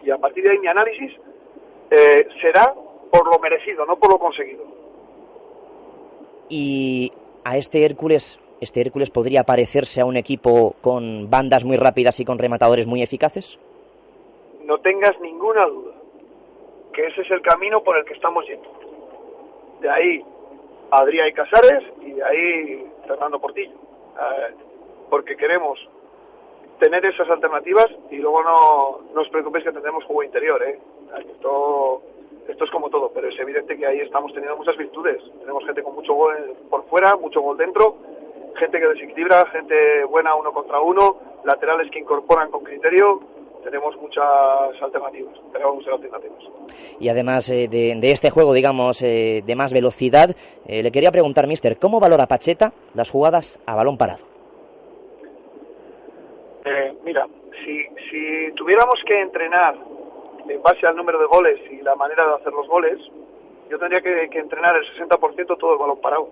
Y 0.02 0.10
a 0.10 0.18
partir 0.18 0.44
de 0.44 0.50
ahí 0.50 0.58
mi 0.58 0.66
análisis 0.66 1.12
eh, 1.90 2.26
será 2.40 2.74
por 3.10 3.26
lo 3.26 3.38
merecido, 3.38 3.84
no 3.86 3.96
por 3.96 4.10
lo 4.10 4.18
conseguido. 4.18 4.64
Y 6.48 7.12
a 7.44 7.56
este 7.56 7.84
Hércules 7.84 8.38
este 8.60 8.80
Hércules 8.80 9.10
podría 9.10 9.44
parecerse 9.44 10.00
a 10.00 10.04
un 10.04 10.16
equipo 10.16 10.74
con 10.80 11.30
bandas 11.30 11.64
muy 11.64 11.76
rápidas 11.76 12.20
y 12.20 12.24
con 12.24 12.38
rematadores 12.38 12.86
muy 12.86 13.02
eficaces? 13.02 13.58
No 14.64 14.78
tengas 14.78 15.18
ninguna 15.20 15.66
duda. 15.66 15.94
que 16.92 17.06
ese 17.06 17.22
es 17.22 17.30
el 17.30 17.40
camino 17.40 17.82
por 17.82 17.96
el 17.96 18.04
que 18.04 18.14
estamos 18.14 18.44
yendo. 18.46 18.68
De 19.80 19.88
ahí 19.88 20.24
Adrián 20.90 21.30
Casares 21.32 21.84
y 22.02 22.12
de 22.12 22.24
ahí 22.24 22.86
Fernando 23.06 23.38
Portillo. 23.40 23.72
Eh, 23.72 24.54
porque 25.08 25.36
queremos 25.36 25.78
tener 26.78 27.04
esas 27.04 27.28
alternativas 27.28 27.86
y 28.10 28.16
luego 28.16 28.42
no, 28.42 29.20
os 29.20 29.28
preocupéis 29.28 29.64
que 29.64 29.72
tendremos 29.72 30.04
juego 30.04 30.22
interior. 30.24 30.62
¿eh? 30.62 30.78
Esto 32.48 32.64
es 32.64 32.70
como 32.70 32.90
todo, 32.90 33.10
pero 33.14 33.28
es 33.28 33.38
evidente 33.38 33.76
que 33.76 33.86
ahí 33.86 34.00
estamos 34.00 34.32
teniendo 34.32 34.56
muchas 34.56 34.76
virtudes. 34.76 35.22
Tenemos 35.40 35.64
gente 35.64 35.82
con 35.82 35.94
mucho 35.94 36.14
gol 36.14 36.56
por 36.68 36.84
fuera, 36.86 37.16
mucho 37.16 37.40
gol 37.40 37.56
dentro, 37.56 37.96
gente 38.56 38.78
que 38.78 38.88
desequilibra, 38.88 39.46
gente 39.46 40.04
buena 40.04 40.34
uno 40.34 40.52
contra 40.52 40.80
uno, 40.80 41.16
laterales 41.44 41.90
que 41.90 42.00
incorporan 42.00 42.50
con 42.50 42.64
criterio. 42.64 43.20
Tenemos 43.64 43.94
muchas 43.96 44.24
alternativas, 44.80 45.34
tenemos 45.52 45.74
muchas 45.76 45.92
alternativas. 45.92 46.42
Y 46.98 47.08
además 47.08 47.48
eh, 47.50 47.68
de, 47.68 48.10
este 48.10 48.30
juego, 48.30 48.54
digamos, 48.54 49.02
eh, 49.02 49.42
de 49.44 49.54
más 49.54 49.72
velocidad, 49.72 50.34
eh, 50.66 50.82
le 50.82 50.90
quería 50.90 51.12
preguntar, 51.12 51.46
Mister, 51.46 51.78
¿cómo 51.78 52.00
valora 52.00 52.26
Pacheta 52.26 52.72
las 52.94 53.10
jugadas 53.10 53.60
a 53.66 53.74
balón 53.74 53.98
parado? 53.98 54.24
mira, 57.02 57.26
si, 57.64 57.82
si 58.10 58.52
tuviéramos 58.52 59.02
que 59.04 59.20
entrenar 59.20 59.74
en 60.48 60.62
base 60.62 60.86
al 60.86 60.96
número 60.96 61.18
de 61.18 61.26
goles 61.26 61.58
y 61.70 61.82
la 61.82 61.94
manera 61.96 62.26
de 62.26 62.34
hacer 62.34 62.52
los 62.52 62.68
goles, 62.68 62.98
yo 63.70 63.78
tendría 63.78 64.02
que, 64.02 64.38
entrenar 64.38 64.76
el 64.76 64.84
60% 65.08 65.58
todo 65.58 65.72
el 65.72 65.78
balón 65.78 66.00
parado. 66.00 66.28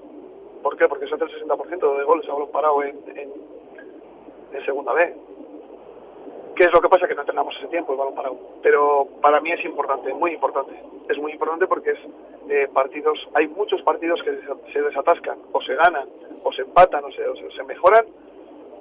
¿Por 0.62 0.76
qué? 0.76 0.88
Porque 0.88 1.06
se 1.06 1.14
hace 1.14 1.24
el 1.24 1.48
60% 1.48 1.98
de 1.98 2.04
goles 2.04 2.28
a 2.28 2.32
balón 2.32 2.50
parado 2.50 2.82
en, 2.82 2.96
en, 3.14 4.64
segunda 4.64 4.92
B. 4.92 5.14
¿Qué 6.56 6.64
es 6.64 6.72
lo 6.72 6.80
que 6.80 6.88
pasa? 6.88 7.06
Que 7.06 7.14
no 7.14 7.20
entrenamos 7.20 7.56
ese 7.56 7.68
tiempo 7.68 7.92
el 7.92 7.98
balón 7.98 8.14
parado. 8.14 8.36
Pero 8.62 9.06
para 9.22 9.40
mí 9.40 9.52
es 9.52 9.64
importante, 9.64 10.12
muy 10.12 10.32
importante. 10.32 10.74
Es 11.08 11.16
muy 11.18 11.32
importante 11.32 11.66
porque 11.66 11.90
es 11.90 11.98
eh, 12.48 12.68
partidos, 12.72 13.18
hay 13.34 13.46
muchos 13.48 13.80
partidos 13.82 14.20
que 14.22 14.38
se 14.72 14.82
desatascan, 14.82 15.38
o 15.52 15.62
se 15.62 15.74
ganan, 15.74 16.08
o 16.42 16.52
se 16.52 16.62
empatan, 16.62 17.04
o 17.04 17.12
se, 17.12 17.26
o 17.26 17.34
se 17.36 17.62
mejoran 17.62 18.04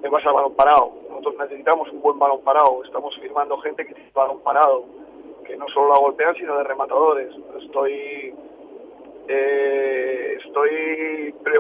en 0.02 0.12
base 0.12 0.28
al 0.28 0.34
balón 0.34 0.56
parado. 0.56 0.92
Nosotros 1.10 1.36
necesitamos 1.40 1.92
un 1.92 2.02
buen 2.02 2.18
balón 2.18 2.42
parado. 2.42 2.84
Estamos 2.84 3.16
firmando 3.20 3.58
gente 3.60 3.86
que 3.86 3.94
tiene 3.94 4.12
balón 4.14 4.42
parado 4.42 4.86
que 5.48 5.56
no 5.56 5.68
solo 5.70 5.94
la 5.94 6.00
golpean, 6.00 6.36
sino 6.36 6.58
de 6.58 6.64
rematadores. 6.66 7.34
Estoy 7.62 8.34
eh, 9.30 10.38
estoy 10.46 10.72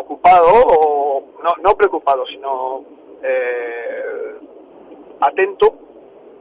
preocupado, 0.07 0.47
o 0.47 1.23
no, 1.61 1.75
preocupado, 1.75 2.25
sino 2.27 2.83
eh, 3.21 4.35
atento 5.19 5.73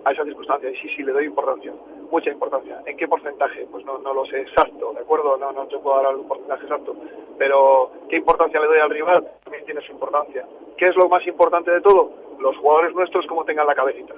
a 0.04 0.12
esa 0.12 0.24
circunstancia. 0.24 0.70
Y 0.70 0.76
sí, 0.76 0.88
sí, 0.96 1.02
le 1.02 1.12
doy 1.12 1.24
importancia, 1.24 1.72
mucha 2.10 2.30
importancia. 2.30 2.80
¿En 2.86 2.96
qué 2.96 3.08
porcentaje? 3.08 3.66
Pues 3.70 3.84
no, 3.84 3.98
no 3.98 4.14
lo 4.14 4.24
sé 4.26 4.40
exacto, 4.40 4.92
¿de 4.92 5.00
acuerdo? 5.00 5.36
No, 5.36 5.52
no 5.52 5.66
te 5.66 5.78
puedo 5.78 6.02
dar 6.02 6.14
un 6.14 6.28
porcentaje 6.28 6.62
exacto. 6.64 6.94
Pero, 7.38 7.90
¿qué 8.08 8.16
importancia 8.16 8.60
le 8.60 8.66
doy 8.66 8.78
al 8.78 8.90
rival? 8.90 9.26
También 9.44 9.64
tiene 9.64 9.80
su 9.82 9.92
importancia. 9.92 10.46
¿Qué 10.76 10.86
es 10.86 10.96
lo 10.96 11.08
más 11.08 11.26
importante 11.26 11.70
de 11.70 11.80
todo? 11.80 12.10
Los 12.38 12.56
jugadores 12.58 12.94
nuestros, 12.94 13.26
como 13.26 13.44
tengan 13.44 13.66
la 13.66 13.74
cabecita, 13.74 14.14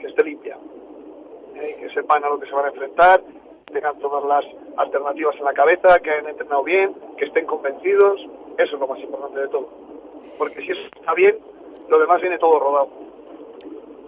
que 0.00 0.06
esté 0.06 0.24
limpia 0.24 0.56
que 1.58 1.90
sepan 1.90 2.24
a 2.24 2.28
lo 2.28 2.38
que 2.38 2.46
se 2.46 2.52
van 2.52 2.66
a 2.66 2.68
enfrentar, 2.68 3.20
tengan 3.72 3.98
todas 3.98 4.24
las 4.24 4.44
alternativas 4.76 5.36
en 5.36 5.44
la 5.44 5.52
cabeza, 5.52 5.98
que 6.00 6.10
hayan 6.10 6.28
entrenado 6.28 6.62
bien, 6.62 6.94
que 7.16 7.26
estén 7.26 7.46
convencidos, 7.46 8.20
eso 8.58 8.74
es 8.74 8.80
lo 8.80 8.86
más 8.86 8.98
importante 9.00 9.40
de 9.40 9.48
todo. 9.48 9.68
Porque 10.36 10.60
si 10.60 10.72
eso 10.72 10.80
está 10.94 11.14
bien, 11.14 11.36
lo 11.88 11.98
demás 11.98 12.20
viene 12.20 12.38
todo 12.38 12.58
rodado. 12.58 12.88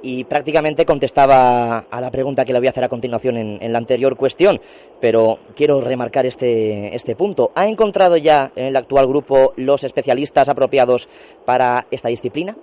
Y 0.02 0.24
prácticamente 0.24 0.86
contestaba 0.86 1.78
a 1.90 2.00
la 2.00 2.10
pregunta 2.10 2.44
que 2.44 2.52
le 2.52 2.58
voy 2.58 2.68
a 2.68 2.70
hacer 2.70 2.84
a 2.84 2.88
continuación 2.88 3.36
en, 3.36 3.72
la 3.72 3.78
anterior 3.78 4.16
cuestión, 4.16 4.60
pero 5.00 5.38
quiero 5.54 5.80
remarcar 5.82 6.24
este, 6.24 6.94
este 6.94 7.16
punto. 7.16 7.50
¿Ha 7.54 7.68
encontrado 7.68 8.16
ya 8.16 8.50
en 8.56 8.66
el 8.66 8.76
actual 8.76 9.06
grupo 9.06 9.52
los 9.56 9.84
especialistas 9.84 10.48
apropiados 10.48 11.08
para 11.44 11.86
esta 11.90 12.08
disciplina? 12.08 12.56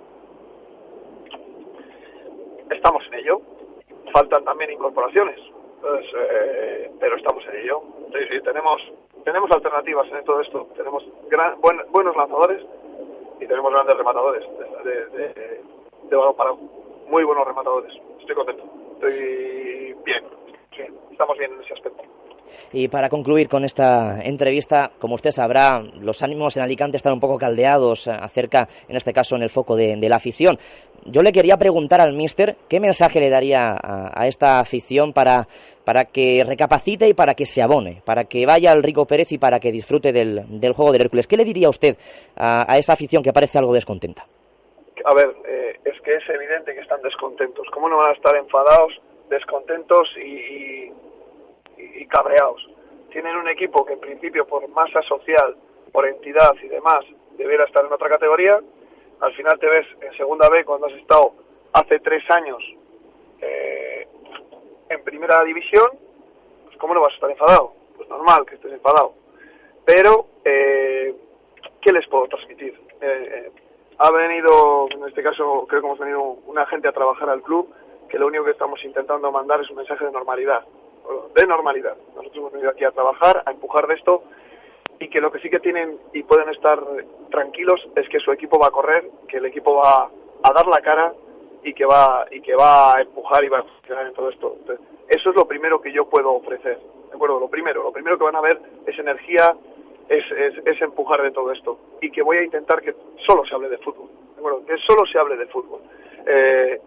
Estamos 2.70 3.04
en 3.12 3.18
ello 3.20 3.40
faltan 4.12 4.44
también 4.44 4.72
incorporaciones, 4.72 5.38
eh, 5.38 6.90
pero 6.98 7.16
estamos 7.16 7.44
en 7.46 7.56
ello. 7.62 7.82
Sí, 8.12 8.18
sí, 8.30 8.40
tenemos, 8.42 8.80
tenemos 9.28 9.50
alternativas 9.50 10.10
en 10.10 10.24
todo 10.24 10.40
esto. 10.40 10.68
Tenemos 10.74 11.04
gran, 11.28 11.60
buenos 11.60 12.16
lanzadores 12.16 12.64
y 13.38 13.46
tenemos 13.46 13.70
grandes 13.70 13.94
rematadores 13.98 14.42
de, 14.84 15.62
de, 16.08 16.16
balón 16.16 16.34
para 16.34 16.54
muy 16.54 17.24
buenos 17.24 17.46
rematadores. 17.46 17.92
Estoy 18.20 18.34
contento, 18.34 18.64
estoy 18.94 19.94
bien, 20.02 20.24
estamos 21.10 21.36
bien 21.36 21.52
en 21.52 21.60
ese 21.60 21.74
aspecto. 21.74 22.02
Y 22.72 22.88
para 22.88 23.08
concluir 23.08 23.48
con 23.48 23.64
esta 23.64 24.20
entrevista, 24.22 24.90
como 24.98 25.14
usted 25.14 25.30
sabrá, 25.30 25.82
los 26.00 26.22
ánimos 26.22 26.56
en 26.56 26.62
Alicante 26.62 26.96
están 26.96 27.12
un 27.12 27.20
poco 27.20 27.38
caldeados 27.38 28.08
acerca, 28.08 28.68
en 28.88 28.96
este 28.96 29.12
caso, 29.12 29.36
en 29.36 29.42
el 29.42 29.50
foco 29.50 29.76
de, 29.76 29.96
la 30.08 30.16
afición. 30.16 30.58
Yo 31.04 31.22
le 31.22 31.32
quería 31.32 31.56
preguntar 31.56 32.00
al 32.00 32.12
míster 32.12 32.56
qué 32.68 32.80
mensaje 32.80 33.20
le 33.20 33.30
daría 33.30 33.76
a, 33.80 34.26
esta 34.26 34.60
afición 34.60 35.12
para, 35.12 35.48
para, 35.84 36.06
que 36.06 36.44
recapacite 36.46 37.08
y 37.08 37.14
para 37.14 37.34
que 37.34 37.46
se 37.46 37.62
abone, 37.62 38.02
para 38.04 38.24
que 38.24 38.44
vaya 38.46 38.72
al 38.72 38.82
Rico 38.82 39.06
Pérez 39.06 39.32
y 39.32 39.38
para 39.38 39.60
que 39.60 39.72
disfrute 39.72 40.12
del, 40.12 40.72
juego 40.74 40.92
del 40.92 41.02
Hércules. 41.02 41.26
¿Qué 41.26 41.36
le 41.36 41.44
diría 41.44 41.68
usted 41.68 41.96
a, 42.36 42.76
esa 42.78 42.92
afición 42.92 43.22
que 43.22 43.32
parece 43.32 43.58
algo 43.58 43.72
descontenta? 43.72 44.26
A 45.04 45.14
ver, 45.14 45.34
eh, 45.48 45.78
es 45.84 46.00
que 46.02 46.16
es 46.16 46.28
evidente 46.28 46.74
que 46.74 46.80
están 46.80 47.00
descontentos. 47.02 47.66
¿Cómo 47.72 47.88
no 47.88 47.98
van 47.98 48.10
a 48.10 48.14
estar 48.14 48.36
enfadados, 48.36 49.00
descontentos 49.30 50.08
y 50.18 50.92
cabreados. 52.08 52.68
Tienen 53.10 53.36
un 53.36 53.48
equipo 53.48 53.84
que 53.84 53.94
en 53.94 54.00
principio 54.00 54.46
por 54.46 54.66
masa 54.68 55.02
social, 55.02 55.56
por 55.92 56.06
entidad 56.06 56.52
y 56.62 56.68
demás, 56.68 57.04
debería 57.36 57.64
estar 57.64 57.84
en 57.84 57.92
otra 57.92 58.08
categoría. 58.08 58.60
Al 59.20 59.32
final 59.34 59.58
te 59.58 59.68
ves 59.68 59.86
en 60.00 60.12
segunda 60.16 60.48
B 60.48 60.64
cuando 60.64 60.86
has 60.86 60.94
estado 60.94 61.32
hace 61.72 62.00
tres 62.00 62.22
años 62.30 62.62
eh, 63.40 64.06
en 64.88 65.04
primera 65.04 65.42
división, 65.44 65.86
pues 66.64 66.76
¿cómo 66.78 66.94
no 66.94 67.00
vas 67.00 67.12
a 67.12 67.14
estar 67.14 67.30
enfadado? 67.30 67.72
Pues 67.96 68.08
normal 68.08 68.44
que 68.46 68.56
estés 68.56 68.72
enfadado. 68.72 69.14
Pero, 69.84 70.26
eh, 70.44 71.14
¿qué 71.80 71.92
les 71.92 72.06
puedo 72.08 72.26
transmitir? 72.28 72.78
Eh, 73.00 73.50
ha 73.98 74.10
venido, 74.10 74.88
en 74.90 75.08
este 75.08 75.22
caso 75.22 75.66
creo 75.68 75.80
que 75.80 75.86
hemos 75.86 75.98
venido 75.98 76.20
una 76.46 76.66
gente 76.66 76.88
a 76.88 76.92
trabajar 76.92 77.30
al 77.30 77.42
club, 77.42 77.72
que 78.08 78.18
lo 78.18 78.26
único 78.26 78.44
que 78.44 78.52
estamos 78.52 78.82
intentando 78.84 79.30
mandar 79.32 79.60
es 79.60 79.70
un 79.70 79.76
mensaje 79.76 80.04
de 80.04 80.12
normalidad 80.12 80.64
de 81.34 81.46
normalidad. 81.46 81.96
Nosotros 82.14 82.36
hemos 82.36 82.52
venido 82.52 82.70
aquí 82.70 82.84
a 82.84 82.90
trabajar, 82.90 83.42
a 83.46 83.50
empujar 83.50 83.86
de 83.86 83.94
esto 83.94 84.22
y 85.00 85.08
que 85.08 85.20
lo 85.20 85.30
que 85.30 85.38
sí 85.40 85.48
que 85.48 85.60
tienen 85.60 85.98
y 86.12 86.22
pueden 86.22 86.48
estar 86.48 86.82
tranquilos 87.30 87.80
es 87.94 88.08
que 88.08 88.18
su 88.18 88.32
equipo 88.32 88.58
va 88.58 88.68
a 88.68 88.70
correr, 88.70 89.08
que 89.28 89.38
el 89.38 89.46
equipo 89.46 89.76
va 89.76 90.10
a 90.42 90.52
dar 90.52 90.66
la 90.66 90.80
cara 90.80 91.12
y 91.62 91.72
que 91.74 91.84
va 91.84 92.26
y 92.30 92.40
que 92.40 92.54
va 92.54 92.96
a 92.96 93.00
empujar 93.00 93.44
y 93.44 93.48
va 93.48 93.60
a 93.60 93.62
funcionar 93.62 94.06
en 94.06 94.14
todo 94.14 94.30
esto. 94.30 94.56
eso 95.08 95.30
es 95.30 95.36
lo 95.36 95.46
primero 95.46 95.80
que 95.80 95.92
yo 95.92 96.08
puedo 96.08 96.32
ofrecer. 96.32 96.78
¿De 97.08 97.14
acuerdo? 97.14 97.40
Lo 97.40 97.48
primero, 97.48 97.82
lo 97.82 97.92
primero 97.92 98.18
que 98.18 98.24
van 98.24 98.36
a 98.36 98.40
ver 98.40 98.60
es 98.86 98.98
energía, 98.98 99.54
es, 100.08 100.24
es, 100.64 100.80
empujar 100.82 101.22
de 101.22 101.30
todo 101.30 101.52
esto 101.52 101.78
y 102.00 102.10
que 102.10 102.22
voy 102.22 102.38
a 102.38 102.42
intentar 102.42 102.80
que 102.80 102.94
solo 103.26 103.44
se 103.44 103.54
hable 103.54 103.68
de 103.68 103.78
fútbol. 103.78 104.08
¿De 104.34 104.38
acuerdo? 104.38 104.64
Que 104.66 104.76
solo 104.78 105.06
se 105.06 105.18
hable 105.18 105.36
de 105.36 105.46
fútbol. 105.46 105.80
Eh, 106.26 106.80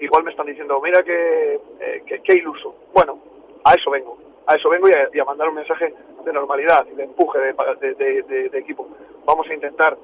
igual 0.00 0.24
me 0.24 0.30
están 0.30 0.46
diciendo, 0.46 0.80
mira 0.82 1.02
que, 1.02 1.60
eh, 1.80 2.02
que, 2.06 2.20
que 2.20 2.34
iluso. 2.34 2.74
Bueno, 2.92 3.18
a 3.64 3.74
eso 3.74 3.90
vengo. 3.90 4.18
A 4.46 4.56
eso 4.56 4.68
vengo 4.68 4.88
y 4.88 5.18
a, 5.18 5.24
mandar 5.24 5.48
un 5.48 5.54
mensaje 5.54 5.94
de 6.24 6.32
normalidad 6.32 6.86
y 6.92 6.94
de 6.94 7.04
empuje 7.04 7.38
de, 7.38 8.50
equipo. 8.52 8.86
Vamos 9.24 9.48
a 9.48 9.54
intentar, 9.54 9.96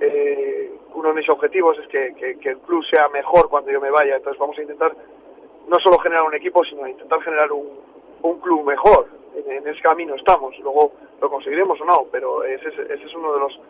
eh, 0.00 0.72
uno 0.94 1.08
de 1.10 1.14
mis 1.14 1.28
objetivos 1.30 1.78
es 1.78 1.86
que, 1.88 2.36
el 2.42 2.58
club 2.58 2.84
sea 2.84 3.08
mejor 3.08 3.48
cuando 3.48 3.70
yo 3.70 3.80
me 3.80 3.90
vaya, 3.90 4.16
entonces 4.16 4.38
vamos 4.38 4.58
a 4.58 4.62
intentar 4.62 4.92
no 5.68 5.78
solo 5.78 5.98
generar 5.98 6.24
un 6.24 6.34
equipo, 6.34 6.64
sino 6.64 6.88
intentar 6.88 7.20
generar 7.22 7.52
un, 7.52 7.68
un 8.22 8.40
club 8.40 8.64
mejor. 8.64 9.06
En, 9.46 9.68
ese 9.68 9.80
camino 9.80 10.16
estamos, 10.16 10.58
luego 10.58 10.92
lo 11.20 11.30
conseguiremos 11.30 11.80
o 11.80 11.84
no, 11.84 12.06
pero 12.10 12.42
ese, 12.42 12.68
ese 12.68 13.04
es 13.04 13.14
uno 13.14 13.32
de 13.32 13.38
los 13.38 13.60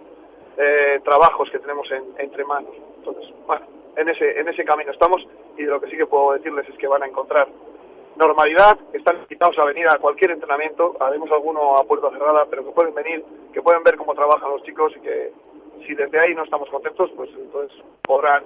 eh, 0.56 1.00
trabajos 1.04 1.50
que 1.50 1.58
tenemos 1.58 1.87
entre 2.16 2.44
manos. 2.44 2.75
Entonces, 2.99 3.32
bueno, 3.47 3.66
en 3.97 4.08
ese, 4.08 4.40
en 4.40 4.49
ese 4.49 4.64
camino 4.64 4.92
estamos 4.92 5.26
y 5.56 5.64
de 5.64 5.70
lo 5.70 5.80
que 5.80 5.90
sí 5.90 5.97
que 5.97 6.06
puedo 6.06 6.32
decirles 6.32 6.68
es 6.68 6.78
que 6.78 6.87
van 6.87 7.02
a 7.02 7.06
encontrar 7.06 7.49
normalidad, 8.18 8.78
están 8.92 9.18
invitados 9.18 9.58
a 9.58 9.64
venir 9.64 9.87
a 9.88 9.98
cualquier 9.98 10.32
entrenamiento, 10.32 10.96
haremos 11.00 11.30
alguno 11.30 11.76
a 11.76 11.84
puerta 11.84 12.10
cerrada, 12.10 12.46
pero 12.50 12.64
que 12.64 12.72
pueden 12.72 12.94
venir, 12.94 13.25
que 13.52 13.62
pueden 13.62 13.82
ver 13.84 13.96
cómo 13.96 14.14
trabajan 14.14 14.50
los 14.50 14.62
chicos 14.64 14.92
y 14.96 15.00
que 15.00 15.32
si 15.87 15.94
desde 15.94 16.18
ahí 16.18 16.34
no 16.34 16.44
estamos 16.44 16.68
contentos, 16.68 17.10
pues 17.16 17.30
entonces 17.34 17.78
podrán 18.02 18.42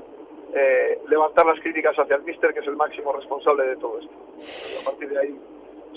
eh, 0.54 1.00
levantar 1.08 1.46
las 1.46 1.58
críticas 1.60 1.98
hacia 1.98 2.16
el 2.16 2.22
míster, 2.22 2.52
que 2.52 2.60
es 2.60 2.66
el 2.66 2.76
máximo 2.76 3.12
responsable 3.12 3.66
de 3.66 3.76
todo 3.76 3.98
esto. 3.98 4.12
a 4.80 4.90
partir 4.90 5.08
de 5.08 5.18
ahí, 5.18 5.40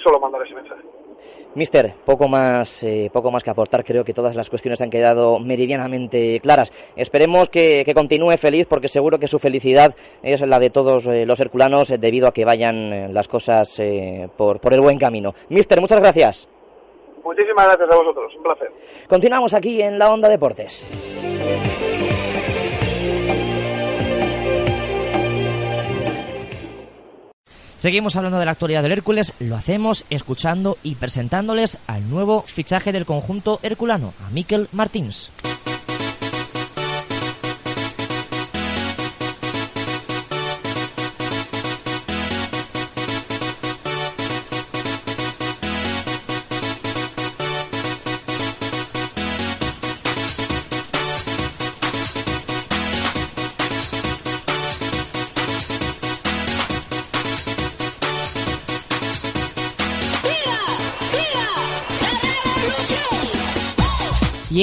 solo 0.01 0.20
mandar 0.20 0.41
ese 0.44 0.55
mensaje. 0.55 0.84
Mister, 1.56 1.94
poco 2.04 2.28
más, 2.28 2.84
eh, 2.84 3.10
poco 3.14 3.32
más 3.32 3.44
que 3.44 3.50
aportar. 3.50 3.86
Creo 3.86 4.04
que 4.04 4.14
todas 4.14 4.36
las 4.36 4.50
cuestiones 4.50 4.82
han 4.82 4.90
quedado 4.90 5.40
meridianamente 5.40 6.40
claras. 6.42 6.74
Esperemos 6.98 7.50
que, 7.50 7.90
continúe 7.96 8.38
feliz, 8.38 8.68
porque 8.68 8.90
seguro 8.90 9.20
que 9.20 9.28
su 9.28 9.40
felicidad 9.40 9.96
es 10.22 10.42
la 10.42 10.60
de 10.60 10.70
todos 10.70 11.08
eh, 11.08 11.26
los 11.26 11.40
herculanos, 11.40 11.92
eh, 11.92 11.98
debido 11.98 12.28
a 12.28 12.34
que 12.34 12.44
vayan 12.44 13.14
las 13.14 13.28
cosas 13.28 13.82
por, 14.36 14.60
por 14.60 14.74
el 14.74 14.82
buen 14.82 14.98
camino. 14.98 15.34
Mister, 15.50 15.80
muchas 15.80 16.02
gracias. 16.02 16.48
Muchísimas 17.24 17.66
gracias 17.66 17.90
a 17.90 17.96
vosotros. 17.96 18.34
Un 18.36 18.44
placer. 18.44 18.72
Continuamos 19.08 19.54
aquí 19.54 19.82
en 19.82 19.98
la 19.98 20.12
Onda 20.12 20.30
Deportes. 20.30 21.95
Seguimos 27.86 28.15
hablando 28.15 28.39
de 28.39 28.46
la 28.46 28.51
actualidad 28.54 28.82
del 28.82 28.94
Hércules, 28.94 29.34
lo 29.38 29.56
hacemos 29.56 30.06
escuchando 30.10 30.80
y 30.82 30.96
presentándoles 30.96 31.77
al 31.86 32.10
nuevo 32.10 32.42
fichaje 32.42 32.92
del 32.92 33.06
conjunto 33.06 33.60
herculano, 33.62 34.12
a 34.25 34.32
Miquel 34.32 34.68
Martins. 34.72 35.30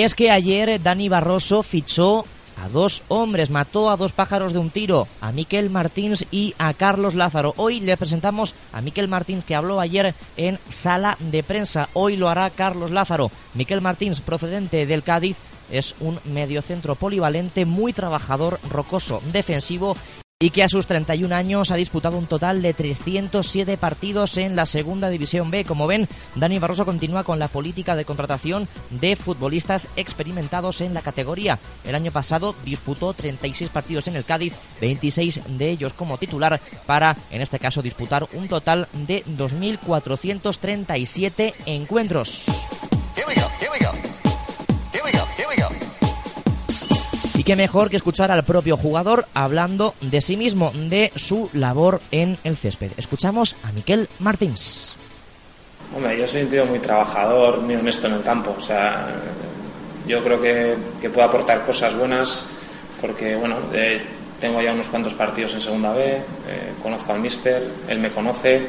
Es 0.03 0.17
que 0.17 0.33
ayer 0.33 0.83
Dani 0.83 1.09
Barroso 1.09 1.63
fichó 1.63 2.25
a 2.61 2.69
dos 2.69 3.05
hombres, 3.07 3.51
mató 3.51 3.89
a 3.89 3.97
dos 3.97 4.11
pájaros 4.11 4.53
de 4.53 4.59
un 4.59 4.71
tiro, 4.71 5.07
a 5.21 5.31
Miquel 5.31 5.71
Martins 5.71 6.27
y 6.33 6.57
a 6.59 6.75
Carlos 6.75 7.15
Lázaro. 7.15 7.55
Hoy 7.57 7.79
le 7.79 7.97
presentamos 7.97 8.53
a 8.73 8.81
Miquel 8.81 9.07
Martins 9.07 9.45
que 9.45 9.55
habló 9.55 9.79
ayer 9.79 10.13
en 10.37 10.59
sala 10.69 11.17
de 11.21 11.45
prensa. 11.45 11.89
Hoy 11.93 12.17
lo 12.17 12.29
hará 12.29 12.51
Carlos 12.51 12.91
Lázaro. 12.91 13.31
Miquel 13.55 13.81
Martins, 13.81 14.21
procedente 14.21 14.87
del 14.87 15.05
Cádiz, 15.05 15.37
es 15.71 15.95
un 16.01 16.19
mediocentro 16.25 16.97
polivalente, 16.97 17.65
muy 17.65 17.93
trabajador, 17.93 18.59
rocoso, 18.71 19.23
defensivo 19.33 19.97
y 20.43 20.51
que 20.51 20.63
a 20.65 20.69
sus 20.69 20.89
31 20.89 21.37
años 21.37 21.71
ha 21.71 21.77
disputado 21.77 22.19
un 22.19 22.27
total 22.27 22.63
de 22.63 22.75
307 22.75 23.77
partidos 23.77 24.37
en 24.39 24.57
la 24.57 24.67
Segunda 24.67 25.09
División 25.09 25.53
B. 25.53 25.65
Como 25.65 25.87
ven, 25.87 26.09
Dani 26.35 26.59
Barroso 26.59 26.85
continúa 26.85 27.23
con 27.23 27.39
la 27.39 27.47
política 27.47 27.95
de 27.95 28.05
contratación 28.05 28.67
de 28.91 29.15
futbolistas 29.15 29.87
experimentados 29.95 30.81
en 30.81 30.95
la 30.95 31.03
categoría. 31.03 31.61
El 31.85 31.95
año 31.95 32.11
pasado 32.11 32.57
disputó 32.65 33.13
36 33.13 33.71
partidos 33.71 34.09
en 34.09 34.17
el 34.17 34.25
Cádiz, 34.25 34.53
26 34.81 35.59
de 35.59 35.71
ellos 35.71 35.93
como 35.93 36.19
titular, 36.19 36.61
para, 36.87 37.17
en 37.31 37.41
este 37.41 37.61
caso, 37.61 37.81
disputar 37.81 38.27
un 38.33 38.49
total 38.49 38.89
de 39.07 39.25
2.437 39.27 41.55
encuentros. 41.67 42.47
Y 47.43 47.45
qué 47.45 47.57
mejor 47.57 47.91
que 47.91 47.97
escuchar 47.97 48.31
al 48.31 48.45
propio 48.45 48.77
jugador 48.77 49.27
hablando 49.35 49.97
de 50.01 50.21
sí 50.21 50.37
mismo, 50.37 50.71
de 50.73 51.11
su 51.17 51.51
labor 51.55 52.01
en 52.13 52.39
el 52.45 52.57
césped. 52.57 52.93
Escuchamos 52.97 53.57
a 53.65 53.73
Miquel 53.73 54.09
Martins. 54.21 54.95
Hombre, 55.93 56.17
yo 56.17 56.25
soy 56.25 56.43
un 56.43 56.51
tío 56.51 56.65
muy 56.67 56.79
trabajador, 56.79 57.61
muy 57.63 57.75
honesto 57.75 58.07
en 58.07 58.13
el 58.13 58.23
campo. 58.23 58.55
O 58.57 58.61
sea, 58.61 59.09
yo 60.07 60.23
creo 60.23 60.41
que, 60.41 60.77
que 61.01 61.11
puedo 61.11 61.27
aportar 61.27 61.65
cosas 61.67 61.97
buenas 61.97 62.47
porque, 63.01 63.35
bueno, 63.35 63.57
eh, 63.73 64.01
tengo 64.39 64.63
ya 64.63 64.73
unos 64.73 64.87
cuantos 64.87 65.15
partidos 65.15 65.55
en 65.55 65.63
Segunda 65.63 65.93
B, 65.95 66.05
eh, 66.15 66.23
conozco 66.81 67.13
al 67.13 67.19
míster, 67.19 67.61
él 67.89 67.99
me 67.99 68.11
conoce 68.11 68.69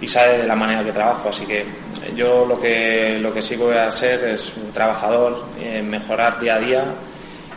y 0.00 0.08
sabe 0.08 0.38
de 0.38 0.46
la 0.46 0.56
manera 0.56 0.82
que 0.82 0.92
trabajo. 0.92 1.28
Así 1.28 1.44
que 1.44 1.66
yo 2.16 2.46
lo 2.46 2.58
que, 2.58 3.18
lo 3.20 3.30
que 3.34 3.42
sí 3.42 3.56
voy 3.56 3.76
a 3.76 3.90
ser 3.90 4.24
es 4.24 4.54
un 4.56 4.72
trabajador, 4.72 5.44
eh, 5.60 5.82
mejorar 5.82 6.40
día 6.40 6.54
a 6.54 6.58
día 6.60 6.84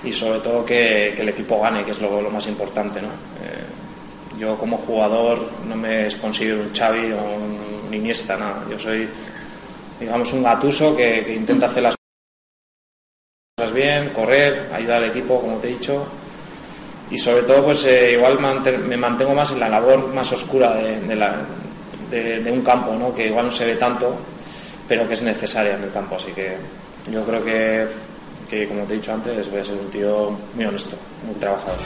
y 0.03 0.11
sobre 0.11 0.39
todo 0.39 0.65
que, 0.65 1.13
el 1.13 1.29
equipo 1.29 1.59
gane, 1.61 1.83
que 1.83 1.91
es 1.91 2.01
lo, 2.01 2.21
más 2.29 2.47
importante. 2.47 3.01
¿no? 3.01 3.07
Eh, 3.07 4.39
yo 4.39 4.55
como 4.57 4.77
jugador 4.77 5.49
no 5.67 5.75
me 5.75 6.07
considero 6.21 6.61
un 6.61 6.73
Xavi 6.73 7.11
o 7.11 7.17
un 7.17 7.93
Iniesta, 7.93 8.37
nada. 8.37 8.63
Yo 8.69 8.77
soy, 8.77 9.09
digamos, 9.99 10.31
un 10.33 10.43
gatuso 10.43 10.95
que, 10.95 11.33
intenta 11.35 11.65
hacer 11.65 11.83
las 11.83 11.95
cosas 13.57 13.73
bien, 13.73 14.09
correr, 14.09 14.69
ayudar 14.73 15.03
al 15.03 15.09
equipo, 15.09 15.41
como 15.41 15.57
te 15.57 15.67
he 15.67 15.71
dicho. 15.71 16.05
Y 17.11 17.17
sobre 17.17 17.41
todo, 17.43 17.65
pues 17.65 17.85
eh, 17.85 18.11
igual 18.13 18.37
me 18.39 18.95
mantengo 18.95 19.33
más 19.33 19.51
en 19.51 19.59
la 19.59 19.69
labor 19.69 20.13
más 20.13 20.31
oscura 20.31 20.75
de, 20.75 21.15
la, 21.15 21.37
de, 22.11 22.51
un 22.51 22.61
campo, 22.61 22.93
¿no? 22.93 23.13
que 23.13 23.25
igual 23.25 23.45
no 23.45 23.51
se 23.51 23.65
ve 23.65 23.75
tanto, 23.75 24.15
pero 24.87 25.07
que 25.07 25.15
es 25.15 25.23
necesaria 25.23 25.75
en 25.75 25.83
el 25.83 25.91
campo. 25.91 26.15
Así 26.17 26.31
que 26.31 26.55
yo 27.11 27.23
creo 27.23 27.43
que 27.43 27.87
que 28.49 28.67
como 28.67 28.83
te 28.83 28.93
he 28.93 28.97
dicho 28.97 29.13
antes, 29.13 29.49
voy 29.49 29.59
a 29.59 29.63
ser 29.63 29.75
un 29.75 29.89
tío 29.89 30.37
muy 30.55 30.65
honesto, 30.65 30.97
muy 31.25 31.35
trabajador. 31.35 31.77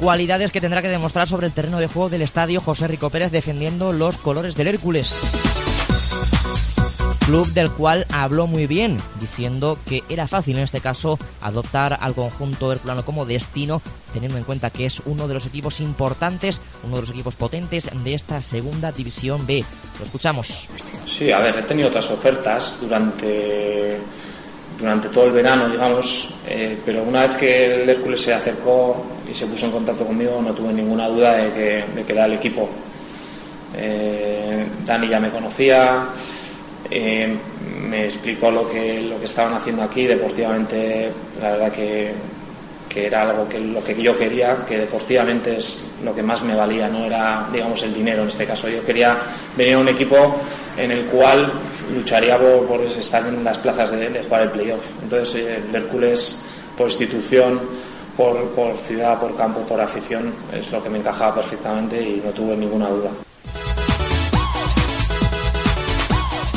Cualidades 0.00 0.52
que 0.52 0.60
tendrá 0.60 0.80
que 0.80 0.88
demostrar 0.88 1.26
sobre 1.26 1.48
el 1.48 1.52
terreno 1.52 1.80
de 1.80 1.88
juego 1.88 2.08
del 2.08 2.22
estadio 2.22 2.60
José 2.60 2.86
Rico 2.86 3.10
Pérez 3.10 3.32
defendiendo 3.32 3.92
los 3.92 4.16
colores 4.16 4.54
del 4.54 4.68
Hércules 4.68 5.12
club 7.28 7.52
del 7.52 7.70
cual 7.70 8.06
habló 8.10 8.46
muy 8.46 8.66
bien, 8.66 8.96
diciendo 9.20 9.78
que 9.86 10.02
era 10.08 10.26
fácil 10.26 10.56
en 10.56 10.62
este 10.62 10.80
caso 10.80 11.18
adoptar 11.42 11.98
al 12.00 12.14
conjunto 12.14 12.72
herculano 12.72 13.04
como 13.04 13.26
destino, 13.26 13.82
teniendo 14.14 14.38
en 14.38 14.44
cuenta 14.44 14.70
que 14.70 14.86
es 14.86 15.02
uno 15.04 15.28
de 15.28 15.34
los 15.34 15.44
equipos 15.44 15.80
importantes, 15.80 16.58
uno 16.84 16.94
de 16.94 17.02
los 17.02 17.10
equipos 17.10 17.34
potentes 17.34 17.90
de 18.02 18.14
esta 18.14 18.40
segunda 18.40 18.92
división 18.92 19.46
B. 19.46 19.62
Lo 19.98 20.06
escuchamos. 20.06 20.70
Sí, 21.04 21.30
a 21.30 21.40
ver, 21.40 21.58
he 21.58 21.62
tenido 21.64 21.88
otras 21.88 22.10
ofertas 22.10 22.78
durante 22.80 23.98
durante 24.78 25.08
todo 25.08 25.24
el 25.24 25.32
verano, 25.32 25.68
digamos, 25.68 26.30
eh, 26.46 26.78
pero 26.84 27.02
una 27.02 27.22
vez 27.22 27.36
que 27.36 27.82
el 27.82 27.88
Hércules 27.88 28.20
se 28.20 28.32
acercó 28.32 29.04
y 29.30 29.34
se 29.34 29.46
puso 29.46 29.66
en 29.66 29.72
contacto 29.72 30.06
conmigo, 30.06 30.40
no 30.42 30.54
tuve 30.54 30.72
ninguna 30.72 31.08
duda 31.08 31.34
de 31.34 31.52
que, 31.52 31.84
de 31.94 32.04
que 32.04 32.12
el 32.12 32.32
equipo. 32.34 32.68
Eh, 33.76 34.64
Dani 34.84 35.08
ya 35.08 35.20
me 35.20 35.30
conocía, 35.30 36.06
eh, 36.90 37.36
me 37.88 38.04
explicó 38.04 38.50
lo 38.50 38.68
que, 38.68 39.02
lo 39.02 39.18
que 39.18 39.24
estaban 39.24 39.54
haciendo 39.54 39.82
aquí, 39.82 40.06
deportivamente, 40.06 41.10
la 41.40 41.50
verdad 41.52 41.72
que 41.72 42.12
que 42.88 43.06
era 43.06 43.22
algo 43.22 43.48
que 43.48 43.60
lo 43.60 43.84
que 43.84 44.00
yo 44.00 44.16
quería, 44.16 44.64
que 44.66 44.78
deportivamente 44.78 45.56
es 45.56 45.84
lo 46.02 46.14
que 46.14 46.22
más 46.22 46.42
me 46.42 46.54
valía, 46.54 46.88
no 46.88 47.04
era, 47.04 47.46
digamos, 47.52 47.82
el 47.82 47.92
dinero 47.92 48.22
en 48.22 48.28
este 48.28 48.46
caso. 48.46 48.68
Yo 48.68 48.82
quería 48.84 49.18
venir 49.56 49.74
a 49.74 49.78
un 49.78 49.88
equipo 49.88 50.36
en 50.78 50.90
el 50.90 51.04
cual 51.06 51.52
lucharía 51.94 52.38
por, 52.38 52.80
estar 52.82 53.26
en 53.26 53.42
las 53.44 53.58
plazas 53.58 53.90
de, 53.90 54.22
jugar 54.22 54.42
el 54.42 54.50
playoff. 54.50 54.84
Entonces, 55.02 55.42
eh, 55.42 55.60
el 55.68 55.74
Hércules, 55.74 56.42
por 56.76 56.86
institución, 56.86 57.60
por, 58.16 58.48
por 58.50 58.76
ciudad, 58.76 59.18
por 59.18 59.36
campo, 59.36 59.60
por 59.60 59.80
afición, 59.80 60.32
es 60.52 60.70
lo 60.70 60.82
que 60.82 60.88
me 60.88 60.98
encajaba 60.98 61.36
perfectamente 61.36 62.00
y 62.00 62.22
no 62.24 62.30
tuve 62.30 62.56
ninguna 62.56 62.88
duda. 62.88 63.10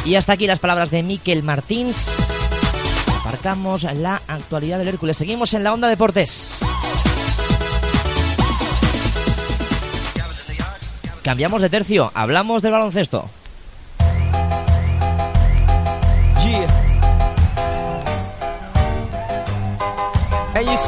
Y 0.03 0.15
hasta 0.15 0.34
aquí 0.34 0.47
las 0.47 0.60
palabras 0.60 0.89
de 0.89 1.03
Miquel 1.03 1.43
Martins 1.43 2.21
Marcamos 3.31 3.84
la 3.84 4.21
actualidad 4.27 4.77
del 4.79 4.89
Hércules. 4.89 5.15
Seguimos 5.15 5.53
en 5.53 5.63
la 5.63 5.73
Onda 5.73 5.88
Deportes. 5.88 6.53
Cambiamos 11.23 11.62
de 11.62 11.69
tercio, 11.69 12.12
hablamos 12.13 12.62
del 12.62 12.71
baloncesto. 12.71 13.29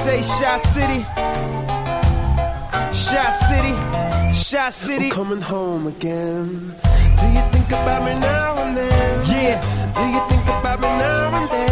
Say 0.04 0.22
Shot 0.22 0.60
City, 0.76 1.00
Shot 3.04 3.34
City, 3.48 3.74
Shot 4.34 4.74
City. 4.74 5.06
I'm 5.06 5.12
coming 5.12 5.42
home 5.42 5.88
again. 5.88 6.48
Do 7.20 7.26
you 7.36 7.44
think 7.54 7.68
about 7.68 8.02
me 8.04 8.14
now 8.20 8.58
and 8.64 8.78
then? 8.78 9.26
Yeah. 9.32 9.58
Do 9.98 10.04
you 10.14 10.22
think 10.30 10.46
about 10.60 10.80
me 10.82 10.88
now 10.88 11.42
and 11.42 11.50
then? 11.52 11.64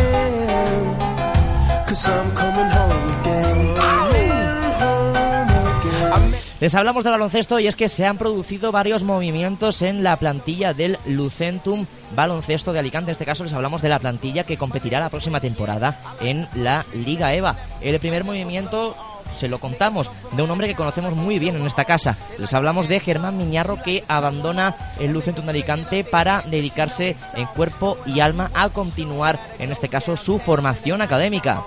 Les 6.62 6.76
hablamos 6.76 7.04
del 7.04 7.14
baloncesto 7.14 7.60
y 7.60 7.66
es 7.66 7.76
que 7.76 7.90
se 7.90 8.06
han 8.06 8.20
producido 8.20 8.72
varios 8.72 9.02
movimientos 9.02 9.82
en 9.82 10.04
la 10.04 10.16
plantilla 10.18 10.76
del 10.76 11.00
Lucentum 11.08 11.88
Baloncesto 12.16 12.72
de 12.72 12.78
Alicante. 12.78 13.10
En 13.10 13.14
este 13.14 13.26
caso 13.26 13.44
les 13.44 13.54
hablamos 13.54 13.82
de 13.82 13.90
la 13.90 13.98
plantilla 13.98 14.44
que 14.44 14.58
competirá 14.58 15.00
la 15.00 15.10
próxima 15.10 15.40
temporada 15.40 16.00
en 16.22 16.48
la 16.54 16.86
Liga 16.94 17.34
EVA. 17.34 17.56
El 17.82 18.00
primer 18.00 18.26
movimiento 18.26 18.96
se 19.42 19.48
lo 19.48 19.58
contamos, 19.58 20.12
de 20.34 20.44
un 20.44 20.52
hombre 20.52 20.68
que 20.68 20.76
conocemos 20.76 21.16
muy 21.16 21.40
bien 21.40 21.56
en 21.56 21.66
esta 21.66 21.84
casa. 21.84 22.16
Les 22.38 22.54
hablamos 22.54 22.88
de 22.88 23.00
Germán 23.00 23.40
Miñarro 23.40 23.82
que 23.82 24.04
abandona 24.08 24.76
el 25.00 25.12
Lucentum 25.12 25.46
de 25.46 25.50
Alicante 25.50 26.04
para 26.04 26.44
dedicarse 26.44 27.16
en 27.34 27.48
cuerpo 27.48 27.98
y 28.06 28.20
alma 28.20 28.52
a 28.54 28.70
continuar, 28.70 29.40
en 29.58 29.72
este 29.72 29.90
caso, 29.90 30.16
su 30.16 30.38
formación 30.38 31.02
académica. 31.02 31.64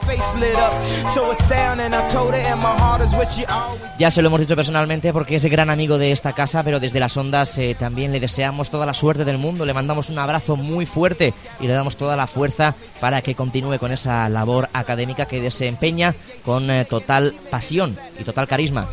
Ya 3.99 4.11
se 4.13 4.23
lo 4.23 4.29
hemos 4.29 4.41
dicho 4.41 4.55
personalmente 4.55 5.13
porque 5.13 5.35
es 5.35 5.45
gran 5.47 5.69
amigo 5.69 5.99
de 5.99 6.13
esta 6.13 6.33
casa, 6.33 6.63
pero 6.63 6.79
desde 6.79 7.01
las 7.01 7.17
ondas 7.17 7.59
eh, 7.59 7.75
también 7.77 8.13
le 8.13 8.21
deseamos 8.21 8.71
toda 8.71 8.87
la 8.87 8.95
suerte 8.95 9.25
del 9.25 9.39
mundo, 9.39 9.67
le 9.67 9.75
mandamos 9.75 10.11
un 10.11 10.19
abrazo 10.19 10.55
muy 10.55 10.87
fuerte 10.87 11.35
y 11.59 11.67
le 11.67 11.73
damos 11.73 11.97
toda 11.97 12.17
la 12.17 12.29
fuerza 12.29 12.77
para 13.01 13.21
que 13.21 13.35
continúe 13.35 13.79
con 13.79 13.91
esa 13.91 14.29
labor 14.29 14.69
académica 14.73 15.27
que 15.27 15.41
desempeña 15.41 16.15
con 16.45 16.71
eh, 16.71 16.85
total 16.85 17.35
pasión 17.51 17.64
y 17.73 18.25
total 18.25 18.47
carisma. 18.47 18.87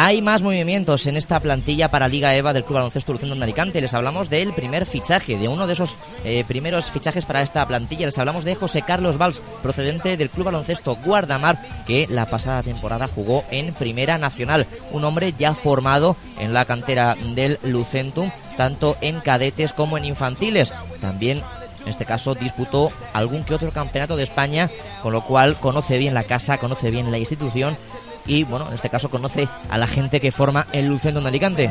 Hay 0.00 0.22
más 0.22 0.44
movimientos 0.44 1.08
en 1.08 1.16
esta 1.16 1.40
plantilla 1.40 1.90
para 1.90 2.06
Liga 2.06 2.32
EVA 2.32 2.52
del 2.52 2.62
Club 2.62 2.76
Baloncesto 2.76 3.12
Luciano 3.12 3.34
de 3.34 3.42
Alicante. 3.42 3.80
Les 3.80 3.94
hablamos 3.94 4.30
del 4.30 4.52
primer 4.52 4.86
fichaje, 4.86 5.36
de 5.36 5.48
uno 5.48 5.66
de 5.66 5.72
esos 5.72 5.96
eh, 6.24 6.44
primeros 6.46 6.88
fichajes 6.88 7.24
para 7.24 7.42
esta 7.42 7.66
plantilla. 7.66 8.06
Les 8.06 8.16
hablamos 8.16 8.44
de 8.44 8.54
José 8.54 8.82
Carlos 8.82 9.18
Valls, 9.18 9.42
procedente 9.60 10.16
del 10.16 10.30
Club 10.30 10.44
Baloncesto 10.44 10.94
Guardamar, 11.04 11.60
que 11.84 12.06
la 12.08 12.26
pasada 12.26 12.62
temporada 12.62 13.08
jugó 13.12 13.42
en 13.50 13.74
Primera 13.74 14.18
Nacional. 14.18 14.68
Un 14.92 15.02
hombre 15.02 15.34
ya 15.36 15.56
formado 15.56 16.14
en 16.38 16.54
la 16.54 16.64
cantera 16.64 17.16
del 17.34 17.58
Lucentum, 17.64 18.30
tanto 18.56 18.96
en 19.00 19.18
cadetes 19.18 19.72
como 19.72 19.98
en 19.98 20.04
infantiles. 20.04 20.72
También 21.00 21.42
en 21.82 21.88
este 21.88 22.04
caso 22.04 22.36
disputó 22.36 22.92
algún 23.14 23.42
que 23.42 23.54
otro 23.54 23.72
campeonato 23.72 24.16
de 24.16 24.22
España, 24.22 24.70
con 25.02 25.12
lo 25.12 25.24
cual 25.24 25.56
conoce 25.58 25.98
bien 25.98 26.14
la 26.14 26.22
casa, 26.22 26.58
conoce 26.58 26.92
bien 26.92 27.10
la 27.10 27.18
institución 27.18 27.76
y 28.28 28.44
bueno, 28.44 28.68
en 28.68 28.74
este 28.74 28.90
caso 28.90 29.10
conoce 29.10 29.48
a 29.68 29.78
la 29.78 29.86
gente 29.88 30.20
que 30.20 30.30
forma 30.30 30.66
el 30.72 30.86
Lucento 30.86 31.20
de 31.20 31.28
Alicante. 31.28 31.68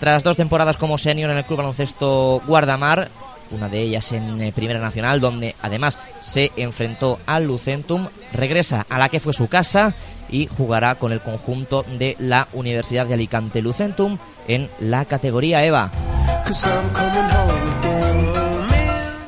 Tras 0.00 0.22
dos 0.22 0.36
temporadas 0.36 0.76
como 0.76 0.98
senior 0.98 1.30
en 1.30 1.38
el 1.38 1.44
Club 1.44 1.58
Baloncesto 1.58 2.42
Guardamar, 2.46 3.08
una 3.52 3.68
de 3.68 3.80
ellas 3.80 4.12
en 4.12 4.40
eh, 4.40 4.52
Primera 4.52 4.80
Nacional, 4.80 5.20
donde 5.20 5.54
además 5.62 5.96
se 6.20 6.52
enfrentó 6.56 7.18
al 7.26 7.46
Lucentum, 7.46 8.06
regresa 8.32 8.84
a 8.88 8.98
la 8.98 9.08
que 9.08 9.20
fue 9.20 9.32
su 9.32 9.48
casa 9.48 9.94
y 10.28 10.46
jugará 10.46 10.94
con 10.96 11.12
el 11.12 11.20
conjunto 11.20 11.84
de 11.98 12.16
la 12.18 12.46
Universidad 12.52 13.06
de 13.06 13.14
Alicante 13.14 13.62
Lucentum 13.62 14.18
en 14.48 14.68
la 14.80 15.04
categoría 15.04 15.64
EVA. 15.64 15.90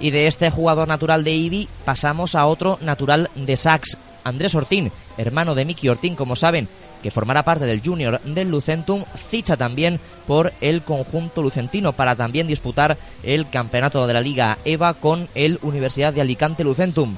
Y 0.02 0.10
de 0.10 0.26
este 0.26 0.50
jugador 0.50 0.88
natural 0.88 1.22
de 1.22 1.32
Ibi 1.32 1.68
pasamos 1.84 2.34
a 2.34 2.44
otro 2.46 2.76
natural 2.82 3.30
de 3.36 3.56
Sax, 3.56 3.96
Andrés 4.24 4.54
Ortín, 4.54 4.90
hermano 5.16 5.54
de 5.54 5.64
Miki 5.64 5.88
Ortín, 5.88 6.16
como 6.16 6.34
saben, 6.34 6.68
que 7.02 7.12
formará 7.12 7.44
parte 7.44 7.66
del 7.66 7.82
Junior 7.82 8.20
del 8.22 8.50
Lucentum, 8.50 9.04
ficha 9.14 9.56
también 9.56 10.00
por 10.26 10.52
el 10.60 10.82
conjunto 10.82 11.40
lucentino 11.40 11.92
para 11.92 12.16
también 12.16 12.48
disputar 12.48 12.96
el 13.22 13.48
campeonato 13.48 14.06
de 14.06 14.14
la 14.14 14.20
Liga 14.20 14.58
EVA 14.64 14.94
con 14.94 15.28
el 15.36 15.60
Universidad 15.62 16.12
de 16.12 16.20
Alicante 16.20 16.64
Lucentum. 16.64 17.16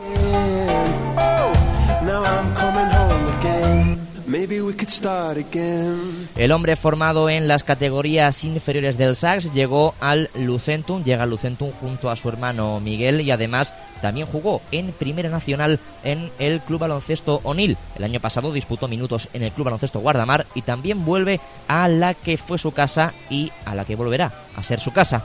El 6.37 6.51
hombre 6.51 6.75
formado 6.75 7.31
en 7.31 7.47
las 7.47 7.63
categorías 7.63 8.43
inferiores 8.43 8.99
del 8.99 9.15
Sax 9.15 9.53
llegó 9.53 9.95
al 10.01 10.29
Lucentum, 10.35 11.05
llega 11.05 11.23
al 11.23 11.31
Lucentum 11.31 11.71
junto 11.81 12.11
a 12.11 12.17
su 12.17 12.29
hermano 12.29 12.81
Miguel 12.81 13.21
y 13.21 13.31
además 13.31 13.73
también 14.03 14.27
jugó 14.27 14.61
en 14.73 14.91
Primera 14.91 15.29
Nacional 15.29 15.79
en 16.03 16.33
el 16.41 16.61
Club 16.61 16.81
Baloncesto 16.81 17.43
Onil. 17.45 17.77
El 17.95 18.03
año 18.03 18.19
pasado 18.19 18.53
disputó 18.53 18.89
minutos 18.89 19.29
en 19.35 19.45
el 19.45 19.53
Club 19.53 19.67
Baloncesto 19.67 20.01
Guardamar 20.01 20.47
y 20.57 20.63
también 20.63 21.05
vuelve 21.05 21.39
a 21.69 21.87
la 21.87 22.15
que 22.15 22.37
fue 22.37 22.59
su 22.59 22.73
casa 22.73 23.15
y 23.31 23.53
a 23.65 23.77
la 23.77 23.85
que 23.85 23.95
volverá 23.95 24.33
a 24.57 24.63
ser 24.65 24.81
su 24.81 24.93
casa. 24.93 25.25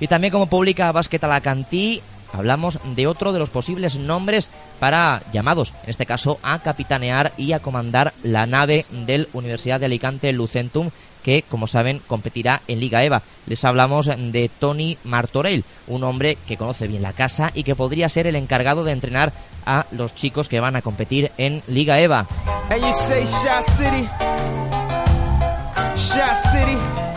Y 0.00 0.06
también 0.06 0.32
como 0.32 0.46
publica 0.46 0.92
Básquet 0.92 1.24
Alacantí, 1.24 2.02
hablamos 2.32 2.78
de 2.96 3.06
otro 3.06 3.32
de 3.32 3.38
los 3.38 3.50
posibles 3.50 3.96
nombres 3.98 4.50
para 4.78 5.22
llamados, 5.32 5.72
en 5.84 5.90
este 5.90 6.06
caso, 6.06 6.38
a 6.42 6.58
capitanear 6.60 7.32
y 7.36 7.52
a 7.52 7.60
comandar 7.60 8.12
la 8.22 8.46
nave 8.46 8.86
del 9.06 9.28
Universidad 9.32 9.80
de 9.80 9.86
Alicante 9.86 10.32
Lucentum 10.32 10.90
que, 11.22 11.42
como 11.42 11.66
saben, 11.66 12.00
competirá 12.06 12.62
en 12.68 12.80
Liga 12.80 13.04
EVA. 13.04 13.22
Les 13.46 13.64
hablamos 13.64 14.06
de 14.06 14.50
Tony 14.58 14.96
Martorell, 15.04 15.64
un 15.86 16.04
hombre 16.04 16.38
que 16.46 16.56
conoce 16.56 16.86
bien 16.86 17.02
la 17.02 17.12
casa 17.12 17.50
y 17.54 17.64
que 17.64 17.74
podría 17.74 18.08
ser 18.08 18.26
el 18.26 18.36
encargado 18.36 18.84
de 18.84 18.92
entrenar 18.92 19.32
a 19.66 19.86
los 19.90 20.14
chicos 20.14 20.48
que 20.48 20.60
van 20.60 20.76
a 20.76 20.82
competir 20.82 21.30
en 21.36 21.62
Liga 21.66 22.00
EVA. 22.00 22.26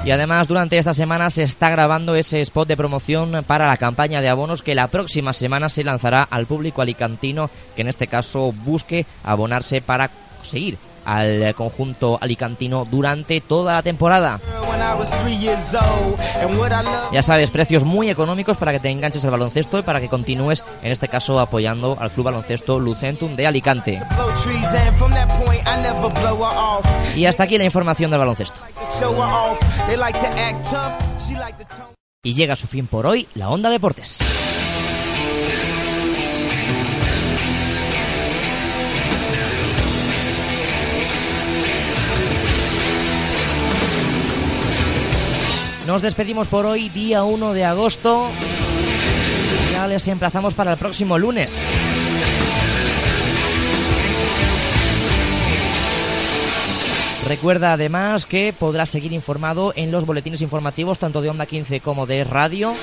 Y 0.04 0.10
además 0.10 0.48
durante 0.48 0.80
esta 0.80 0.96
semana 0.96 1.30
se 1.30 1.44
está 1.44 1.70
grabando 1.70 2.16
ese 2.16 2.42
spot 2.42 2.68
de 2.68 2.76
promoción 2.76 3.44
para 3.46 3.68
la 3.68 3.78
campaña 3.78 4.20
de 4.20 4.30
abonos 4.30 4.64
que 4.64 4.74
la 4.74 4.88
próxima 4.88 5.32
semana 5.32 5.70
se 5.70 5.84
lanzará 5.84 6.24
al 6.24 6.48
público 6.48 6.82
alicantino 6.82 7.52
que 7.76 7.84
en 7.84 7.88
este 7.88 8.08
caso 8.08 8.52
busque 8.52 9.06
abonarse 9.24 9.80
para 9.80 10.10
seguir 10.42 10.80
al 11.06 11.54
conjunto 11.56 12.18
alicantino 12.22 12.86
durante 12.90 13.42
toda 13.42 13.76
la 13.76 13.82
temporada. 13.82 14.40
Ya 17.12 17.24
sabes, 17.24 17.50
precios 17.50 17.84
muy 17.84 18.10
económicos 18.10 18.58
para 18.58 18.72
que 18.72 18.80
te 18.80 18.90
enganches 18.90 19.24
al 19.26 19.32
baloncesto 19.32 19.80
y 19.80 19.82
para 19.84 20.00
que 20.00 20.10
continúes, 20.10 20.64
en 20.82 20.92
este 20.92 21.08
caso, 21.08 21.40
apoyando 21.40 21.98
al 22.00 22.12
club 22.12 22.26
baloncesto 22.26 22.80
Lucentum 22.80 23.36
de 23.36 23.48
Alicante. 23.48 24.02
Y 27.16 27.26
hasta 27.26 27.44
aquí 27.44 27.58
la 27.58 27.66
información 27.66 28.12
del 28.12 28.20
baloncesto. 28.20 28.60
Y 32.24 32.34
llega 32.34 32.54
a 32.54 32.56
su 32.56 32.68
fin 32.68 32.88
por 32.88 33.06
hoy 33.08 33.28
la 33.36 33.50
Onda 33.50 33.70
Deportes. 33.70 34.20
Nos 45.92 46.02
despedimos 46.02 46.48
por 46.48 46.66
hoy, 46.66 46.88
día 46.88 47.26
1 47.26 47.52
de 47.52 47.66
agosto. 47.66 48.30
Ya 49.74 49.88
les 49.88 50.08
emplazamos 50.08 50.54
para 50.54 50.72
el 50.72 50.78
próximo 50.78 51.20
lunes. 51.20 51.54
Recuerda 57.28 57.74
además 57.74 58.26
que 58.26 58.54
podrás 58.58 58.88
seguir 58.88 59.12
informado 59.12 59.74
en 59.76 59.92
los 59.92 60.06
boletines 60.06 60.42
informativos 60.42 60.98
tanto 60.98 61.22
de 61.22 61.30
Onda 61.30 61.46
15 61.46 61.82
como 61.82 62.06
de 62.06 62.24
radio. 62.24 62.74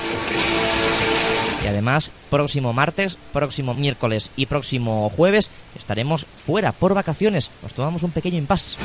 Y 1.63 1.67
además, 1.67 2.11
próximo 2.29 2.73
martes, 2.73 3.17
próximo 3.33 3.73
miércoles 3.73 4.29
y 4.35 4.45
próximo 4.45 5.09
jueves 5.09 5.49
estaremos 5.75 6.27
fuera 6.37 6.73
por 6.73 6.93
vacaciones. 6.93 7.49
Nos 7.63 7.73
tomamos 7.73 8.03
un 8.03 8.11
pequeño 8.11 8.37
impasse. 8.37 8.77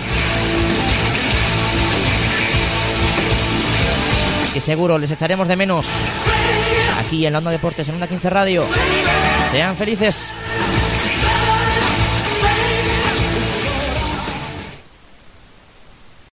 Que 4.55 4.61
seguro 4.61 4.99
les 4.99 5.11
echaremos 5.11 5.49
de 5.49 5.57
menos 5.57 5.89
aquí 7.01 7.27
en 7.27 7.33
la 7.33 7.41
Onda 7.41 7.51
Deportes, 7.51 7.89
en 7.89 7.97
Onda 7.97 8.07
15 8.07 8.31
Radio. 8.31 8.65
Sean 9.51 9.75
felices. 9.75 10.31